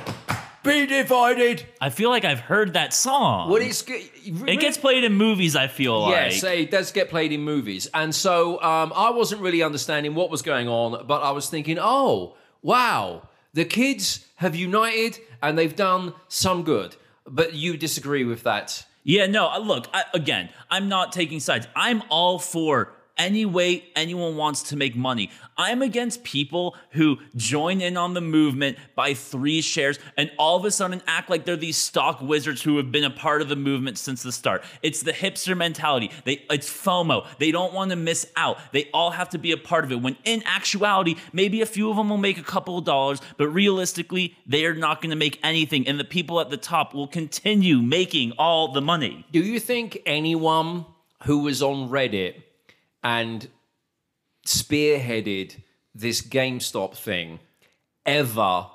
[0.64, 1.66] be divided.
[1.80, 3.50] I feel like I've heard that song.
[3.50, 6.32] What is it gets played in movies, I feel like.
[6.32, 7.88] Yes, it does get played in movies.
[7.94, 11.78] And so um, I wasn't really understanding what was going on, but I was thinking,
[11.80, 16.96] oh, wow, the kids have united and they've done some good.
[17.26, 18.86] But you disagree with that.
[19.04, 21.68] Yeah, no, uh, look, I, again, I'm not taking sides.
[21.76, 25.32] I'm all for any way anyone wants to make money.
[25.58, 30.66] I'm against people who join in on the movement, buy three shares, and all of
[30.66, 33.56] a sudden act like they're these stock wizards who have been a part of the
[33.56, 34.64] movement since the start.
[34.84, 36.12] It's the hipster mentality.
[36.26, 37.26] They it's FOMO.
[37.40, 38.58] They don't want to miss out.
[38.72, 40.02] They all have to be a part of it.
[40.02, 43.48] When in actuality, maybe a few of them will make a couple of dollars, but
[43.48, 47.08] realistically, they are not going to make anything, and the people at the top will
[47.08, 49.26] continue making all the money.
[49.32, 50.86] Do you think anyone
[51.24, 52.44] who was on Reddit
[53.04, 53.48] and
[54.48, 55.56] spearheaded
[55.94, 57.40] this GameStop thing
[58.06, 58.68] ever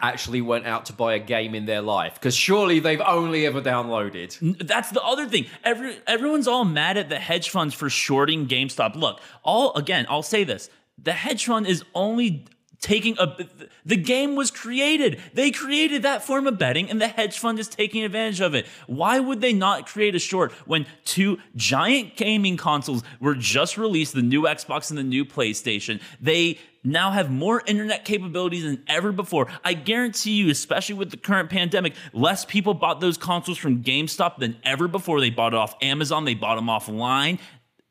[0.00, 2.14] actually went out to buy a game in their life?
[2.14, 4.66] Because surely they've only ever downloaded.
[4.66, 5.46] That's the other thing.
[5.64, 8.94] Every everyone's all mad at the hedge funds for shorting GameStop.
[8.94, 10.70] Look, all again, I'll say this:
[11.02, 12.46] the hedge fund is only
[12.80, 13.36] taking a
[13.84, 17.68] the game was created they created that form of betting and the hedge fund is
[17.68, 22.56] taking advantage of it why would they not create a short when two giant gaming
[22.56, 27.62] consoles were just released the new xbox and the new playstation they now have more
[27.66, 29.48] internet capabilities than ever before.
[29.64, 34.38] I guarantee you, especially with the current pandemic, less people bought those consoles from GameStop
[34.38, 35.20] than ever before.
[35.20, 37.38] They bought it off Amazon, they bought them offline.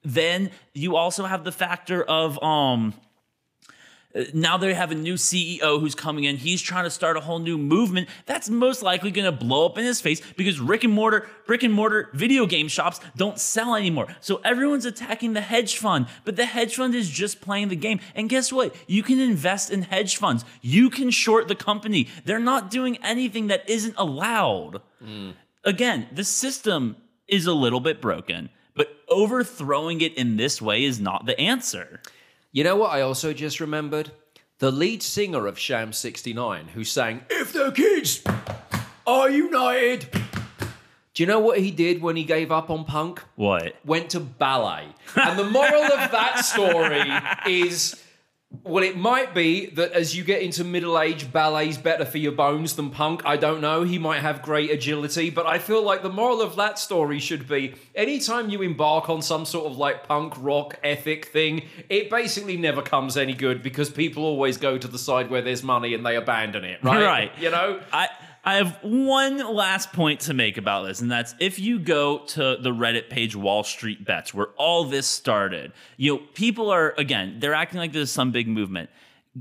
[0.03, 2.93] Then you also have the factor of um
[4.33, 6.37] now they have a new CEO who's coming in.
[6.37, 9.77] He's trying to start a whole new movement that's most likely going to blow up
[9.77, 13.75] in his face because brick and mortar, brick and mortar video game shops don't sell
[13.75, 14.07] anymore.
[14.21, 17.99] So everyone's attacking the hedge fund, but the hedge fund is just playing the game.
[18.15, 18.75] And guess what?
[18.87, 20.45] You can invest in hedge funds.
[20.61, 22.07] You can short the company.
[22.23, 24.81] They're not doing anything that isn't allowed.
[25.03, 25.33] Mm.
[25.63, 26.95] Again, the system
[27.27, 32.01] is a little bit broken, but overthrowing it in this way is not the answer.
[32.55, 34.11] You know what I also just remembered?
[34.59, 38.23] The lead singer of Sham 69, who sang, If the kids
[39.05, 40.07] are united.
[41.13, 43.21] Do you know what he did when he gave up on punk?
[43.35, 43.75] What?
[43.83, 44.87] Went to ballet.
[45.17, 47.11] And the moral of that story
[47.53, 48.01] is
[48.63, 52.31] well, it might be that as you get into middle age, ballet's better for your
[52.31, 53.21] bones than punk.
[53.25, 53.83] I don't know.
[53.83, 57.47] He might have great agility, but I feel like the moral of that story should
[57.47, 62.57] be anytime you embark on some sort of like punk rock ethic thing, it basically
[62.57, 66.05] never comes any good because people always go to the side where there's money and
[66.05, 66.95] they abandon it, right?
[67.05, 67.31] Right.
[67.39, 67.81] You know?
[67.93, 68.09] I
[68.47, 72.57] I have one last point to make about this, and that's if you go to
[72.61, 77.37] the Reddit page Wall Street Bets, where all this started, you know, people are again,
[77.39, 78.91] they're acting like there's some big movement.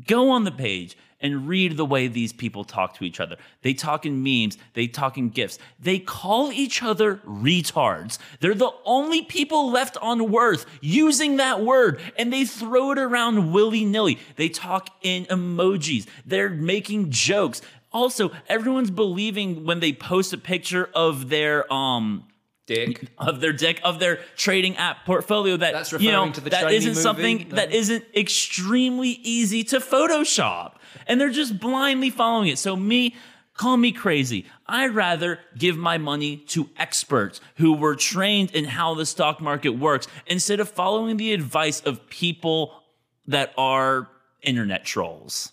[0.07, 3.37] Go on the page and read the way these people talk to each other.
[3.63, 5.59] They talk in memes, they talk in gifs.
[5.79, 8.19] They call each other retards.
[8.41, 13.53] They're the only people left on Earth using that word, and they throw it around
[13.53, 14.19] willy nilly.
[14.37, 16.07] They talk in emojis.
[16.27, 17.61] They're making jokes.
[17.95, 22.27] Also, everyone's believing when they post a picture of their um
[22.67, 23.09] Dick.
[23.19, 26.51] of their dick of their trading app portfolio that That's you know referring to the
[26.51, 27.01] that isn't movie?
[27.03, 27.57] something No.
[27.57, 30.77] that isn't extremely easy to Photoshop,
[31.07, 32.59] and they're just blindly following it.
[32.59, 33.15] So me.
[33.57, 34.47] Call me crazy.
[34.67, 39.79] I'd rather give my money to experts who were trained in how the stock market
[39.79, 42.83] works instead of following the advice of people
[43.29, 44.09] that are
[44.43, 45.53] internet trolls.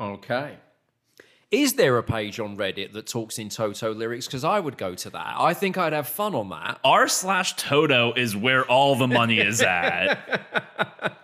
[0.00, 0.56] Okay.
[1.52, 4.26] Is there a page on Reddit that talks in Toto lyrics?
[4.26, 5.34] Because I would go to that.
[5.38, 6.80] I think I'd have fun on that.
[6.82, 10.18] R slash Toto is where all the money is at.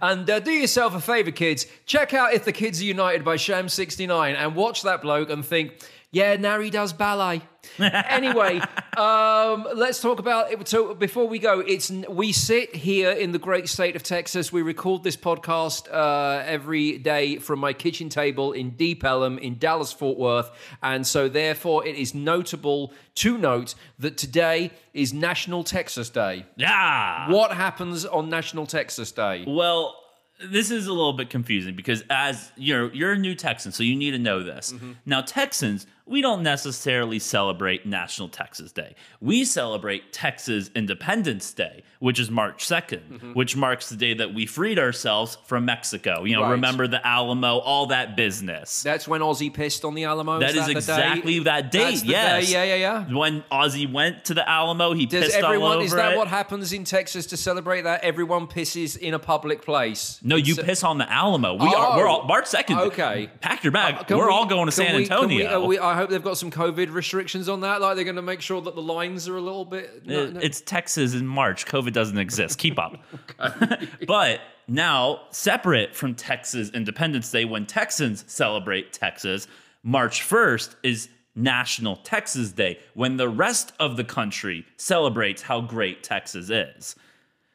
[0.00, 1.66] And uh, do yourself a favor, kids.
[1.84, 5.72] Check out If the Kids Are United by Sham69 and watch that bloke and think,
[6.10, 7.42] yeah, Nari does ballet.
[7.78, 8.60] anyway,
[8.96, 10.68] um, let's talk about it.
[10.68, 14.52] So before we go, it's we sit here in the great state of Texas.
[14.52, 19.58] We record this podcast uh, every day from my kitchen table in Deep Ellum in
[19.58, 20.50] Dallas Fort Worth,
[20.82, 26.46] and so therefore it is notable to note that today is National Texas Day.
[26.56, 27.30] Yeah.
[27.30, 29.44] What happens on National Texas Day?
[29.46, 29.96] Well,
[30.44, 33.96] this is a little bit confusing because as you're you're a new Texan, so you
[33.96, 34.72] need to know this.
[35.04, 38.94] Now, Texans, we don't necessarily celebrate National Texas Day.
[39.20, 44.46] We celebrate Texas Independence Day, which is March 2nd, which marks the day that we
[44.46, 46.24] freed ourselves from Mexico.
[46.24, 46.50] You know, Right.
[46.52, 48.82] remember the Alamo, all that business.
[48.82, 50.38] That's when Ozzy pissed on the Alamo.
[50.38, 50.72] That is that day?
[50.72, 52.04] exactly that date.
[52.04, 52.46] Yes.
[52.46, 52.52] day.
[52.52, 53.14] Yeah, yeah, yeah.
[53.16, 55.76] When Ozzy went to the Alamo, he Does pissed all everyone?
[55.76, 56.16] over Is that it.
[56.18, 58.02] what happens in Texas to celebrate that?
[58.02, 60.18] Everyone pisses in a public place.
[60.22, 61.54] No, you So- piss on the Alamo.
[61.54, 61.96] We Oh, are.
[61.98, 62.78] We're all March second.
[62.78, 63.28] okay.
[63.40, 64.06] pack your bag.
[64.06, 65.62] Can we're we- all going to San we- Antonio.
[65.62, 67.80] uh, we- I hope they've got some COVID restrictions on that.
[67.80, 70.06] Like they're going to make sure that the lines are a little bit.
[70.06, 71.66] no- It- no- It's Texas in March.
[71.66, 72.58] COVID doesn't exist.
[72.58, 72.96] Keep up.
[74.06, 79.46] but now, separate from Texas Independence Day, when Texans celebrate Texas,
[79.82, 86.02] March 1st is National Texas Day, when the rest of the country celebrates how great
[86.02, 86.96] Texas is.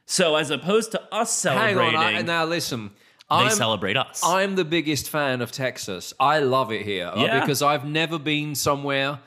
[0.05, 2.15] So, as opposed to us celebrating, Hang on.
[2.15, 2.91] I, now listen.
[3.39, 4.21] They I'm, celebrate us.
[4.25, 6.13] I'm the biggest fan of Texas.
[6.19, 7.39] I love it here uh, Yeah.
[7.39, 9.19] because I've never been somewhere.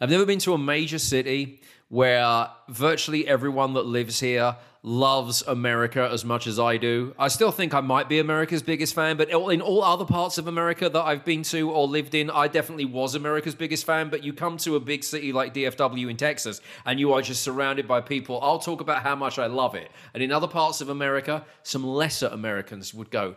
[0.00, 4.56] I've never been to a major city where virtually everyone that lives here
[4.86, 7.14] loves America as much as I do.
[7.18, 10.46] I still think I might be America's biggest fan, but in all other parts of
[10.46, 14.10] America that I've been to or lived in, I definitely was America's biggest fan.
[14.10, 17.42] But you come to a big city like DFW in Texas, and you are just
[17.42, 18.38] surrounded by people.
[18.42, 19.90] I'll talk about how much I love it.
[20.12, 23.36] And in other parts of America, some lesser Americans would go,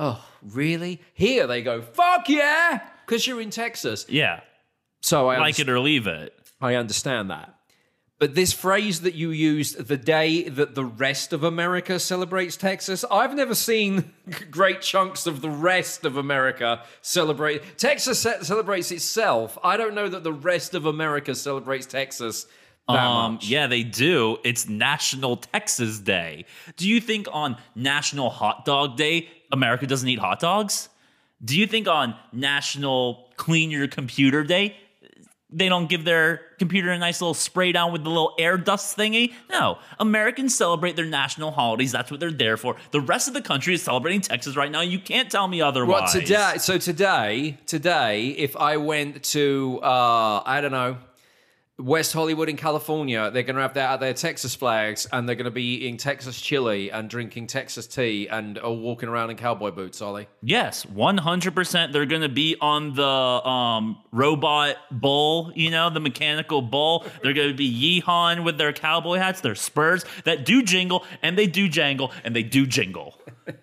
[0.00, 1.02] Oh, really?
[1.12, 4.06] Here they go, fuck yeah, because you're in Texas.
[4.08, 4.40] yeah.
[5.02, 6.34] So I, Like underst- it or leave it.
[6.62, 7.54] I understand that.
[8.18, 13.04] But this phrase that you used, the day that the rest of America celebrates Texas,
[13.10, 14.12] I've never seen
[14.50, 17.78] great chunks of the rest of America celebrate.
[17.78, 19.56] Texas celebrates itself.
[19.62, 22.46] I don't know that the rest of America celebrates Texas
[22.88, 23.46] that Um, much.
[23.48, 24.38] yeah, they do.
[24.42, 26.44] It's National Texas Day.
[26.76, 30.88] Do you think on National Hot Dog Day, America doesn't eat hot dogs?
[31.44, 34.76] Do you think on National Clean Your Computer Day,
[35.50, 38.96] they don't give their computer a nice little spray down with the little air dust
[38.96, 39.32] thingy?
[39.50, 39.78] No.
[39.98, 41.92] Americans celebrate their national holidays.
[41.92, 42.76] That's what they're there for.
[42.90, 44.82] The rest of the country is celebrating Texas right now.
[44.82, 46.14] You can't tell me otherwise.
[46.14, 50.98] Well, today, so today, today, if I went to, uh, I don't know,
[51.78, 55.44] West Hollywood in California, they're going to have their, their Texas flags and they're going
[55.44, 59.70] to be eating Texas chili and drinking Texas tea and uh, walking around in cowboy
[59.70, 60.28] boots, are they?
[60.42, 66.62] Yes, 100% they're going to be on the um, robot bull, you know, the mechanical
[66.62, 67.06] bull.
[67.22, 71.38] They're going to be yeehawing with their cowboy hats, their spurs that do jingle and
[71.38, 73.16] they do jangle and they do jingle.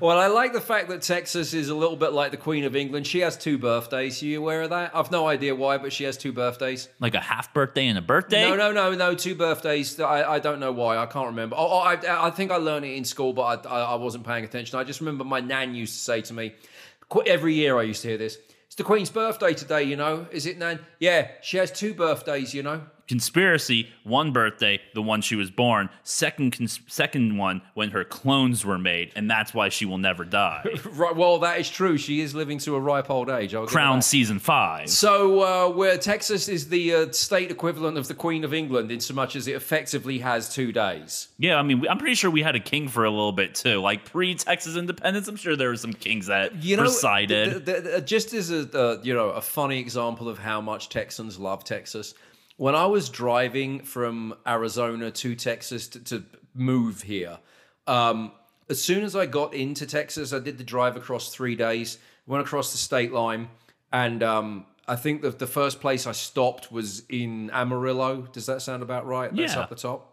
[0.00, 2.76] Well, I like the fact that Texas is a little bit like the Queen of
[2.76, 3.06] England.
[3.06, 4.22] She has two birthdays.
[4.22, 4.94] Are you aware of that?
[4.94, 6.75] I've no idea why, but she has two birthdays.
[7.00, 8.48] Like a half birthday and a birthday.
[8.48, 9.14] No, no, no, no.
[9.14, 9.98] Two birthdays.
[10.00, 10.98] I, I don't know why.
[10.98, 11.56] I can't remember.
[11.58, 14.44] Oh, oh, I, I think I learned it in school, but I, I wasn't paying
[14.44, 14.78] attention.
[14.78, 16.54] I just remember my nan used to say to me,
[17.26, 18.38] every year I used to hear this.
[18.66, 20.26] It's the Queen's birthday today, you know.
[20.30, 20.80] Is it, Nan?
[20.98, 22.82] Yeah, she has two birthdays, you know.
[23.08, 25.88] Conspiracy, one birthday, the one she was born.
[26.02, 30.24] Second, cons- second one when her clones were made, and that's why she will never
[30.24, 30.64] die.
[30.96, 31.14] Right.
[31.16, 31.98] Well, that is true.
[31.98, 33.54] She is living to a ripe old age.
[33.66, 34.88] Crown season five.
[34.88, 39.00] So, uh, where Texas is the uh, state equivalent of the Queen of England, in
[39.00, 41.28] so much as it effectively has two days.
[41.38, 43.80] Yeah, I mean, I'm pretty sure we had a king for a little bit too.
[43.80, 47.64] Like pre Texas independence, I'm sure there were some kings that You know, presided.
[47.66, 50.88] th- th- th- just as a uh, you know a funny example of how much
[50.88, 52.14] Texans love Texas.
[52.56, 57.38] When I was driving from Arizona to Texas to, to move here,
[57.86, 58.32] um,
[58.68, 61.98] as soon as I got into Texas, I did the drive across three days.
[62.26, 63.48] Went across the state line,
[63.92, 68.22] and um, I think that the first place I stopped was in Amarillo.
[68.32, 69.34] Does that sound about right?
[69.34, 69.60] That's Yeah.
[69.60, 70.12] up the top.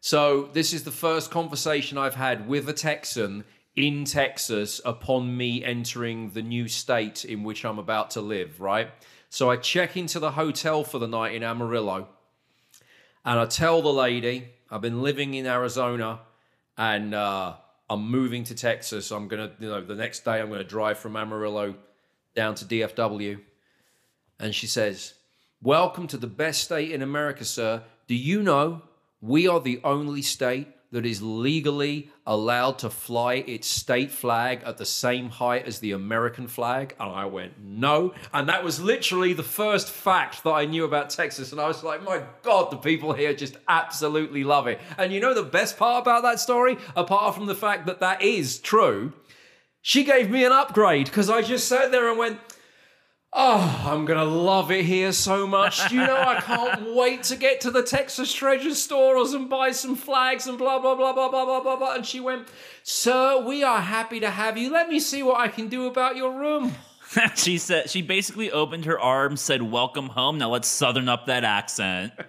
[0.00, 3.44] So this is the first conversation I've had with a Texan
[3.76, 8.90] in Texas upon me entering the new state in which I'm about to live, right?
[9.34, 12.06] So I check into the hotel for the night in Amarillo
[13.24, 16.20] and I tell the lady I've been living in Arizona
[16.78, 17.54] and uh,
[17.90, 19.10] I'm moving to Texas.
[19.10, 21.74] I'm gonna, you know, the next day I'm gonna drive from Amarillo
[22.36, 23.40] down to DFW.
[24.38, 25.14] And she says,
[25.60, 27.82] Welcome to the best state in America, sir.
[28.06, 28.82] Do you know
[29.20, 34.78] we are the only state that is legally allowed to fly its state flag at
[34.78, 36.94] the same height as the American flag?
[37.00, 38.14] And I went, No.
[38.32, 41.50] And that was literally the first fact that I knew about Texas.
[41.50, 44.80] And I was like, My God, the people here just absolutely love it.
[44.96, 48.22] And you know the best part about that story, apart from the fact that that
[48.22, 49.12] is true,
[49.82, 52.38] she gave me an upgrade because I just sat there and went,
[53.36, 55.88] Oh, I'm gonna love it here so much.
[55.88, 59.72] Do you know I can't wait to get to the Texas treasure stores and buy
[59.72, 61.94] some flags and blah blah blah blah blah blah blah blah.
[61.96, 62.46] And she went,
[62.84, 64.72] Sir, we are happy to have you.
[64.72, 66.74] Let me see what I can do about your room.
[67.34, 71.42] she said she basically opened her arms, said "Welcome home." Now let's southern up that
[71.42, 72.12] accent.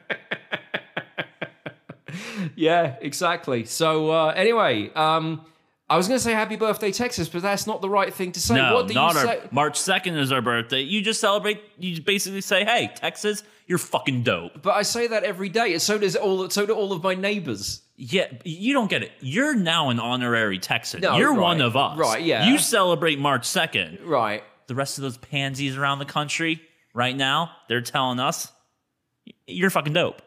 [2.55, 3.65] Yeah, exactly.
[3.65, 5.45] So uh, anyway, um,
[5.87, 8.55] I was gonna say happy birthday, Texas, but that's not the right thing to say.
[8.55, 9.41] No, what do not you our say?
[9.51, 10.81] March second is our birthday.
[10.81, 11.61] You just celebrate.
[11.77, 15.99] You basically say, "Hey, Texas, you're fucking dope." But I say that every day, so
[15.99, 16.49] does all.
[16.49, 17.83] So do all of my neighbors.
[17.97, 19.11] Yeah, you don't get it.
[19.19, 21.01] You're now an honorary Texan.
[21.01, 21.39] No, you're right.
[21.39, 21.97] one of us.
[21.97, 22.49] Right, yeah.
[22.49, 23.99] You celebrate March second.
[24.03, 24.43] Right.
[24.67, 26.61] The rest of those pansies around the country
[26.95, 28.51] right now, they're telling us
[29.45, 30.21] you're fucking dope.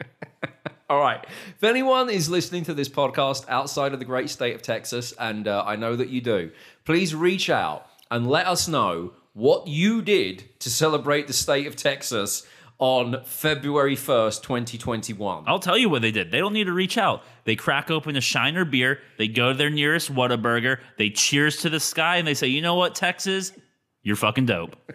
[0.92, 1.24] All right.
[1.48, 5.48] If anyone is listening to this podcast outside of the great state of Texas, and
[5.48, 6.50] uh, I know that you do,
[6.84, 11.76] please reach out and let us know what you did to celebrate the state of
[11.76, 12.46] Texas
[12.78, 15.44] on February 1st, 2021.
[15.46, 16.30] I'll tell you what they did.
[16.30, 17.22] They don't need to reach out.
[17.44, 18.98] They crack open a Shiner beer.
[19.16, 20.76] They go to their nearest Whataburger.
[20.98, 23.52] They cheers to the sky and they say, "You know what, Texas,
[24.02, 24.76] you're fucking dope."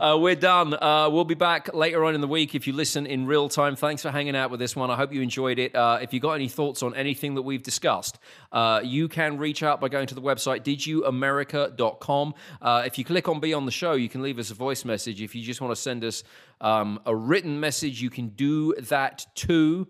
[0.00, 0.74] Uh, we're done.
[0.74, 3.76] Uh, we'll be back later on in the week if you listen in real time.
[3.76, 4.90] Thanks for hanging out with this one.
[4.90, 5.74] I hope you enjoyed it.
[5.74, 8.18] Uh, if you got any thoughts on anything that we've discussed,
[8.52, 12.34] uh, you can reach out by going to the website didyouamerica.com.
[12.60, 14.84] Uh, if you click on Be on the Show, you can leave us a voice
[14.84, 15.20] message.
[15.20, 16.22] If you just want to send us
[16.60, 19.88] um, a written message, you can do that too.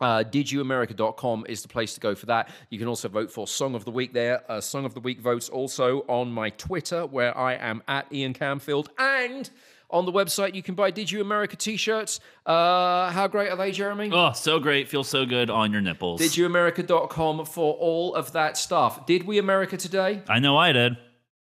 [0.00, 2.48] Uh, didyouamerica.com is the place to go for that.
[2.70, 4.42] You can also vote for Song of the Week there.
[4.50, 8.34] Uh, Song of the Week votes also on my Twitter, where I am at Ian
[8.34, 8.88] Camfield.
[8.98, 9.50] And
[9.90, 12.20] On the website, you can buy Did You America t-shirts.
[12.44, 14.10] Uh, how great are they, Jeremy?
[14.12, 14.86] Oh, so great.
[14.86, 16.20] Feel so good on your nipples.
[16.20, 19.06] DidYouAmerica.com for all of that stuff.
[19.06, 20.20] Did we America today?
[20.28, 20.98] I know I did.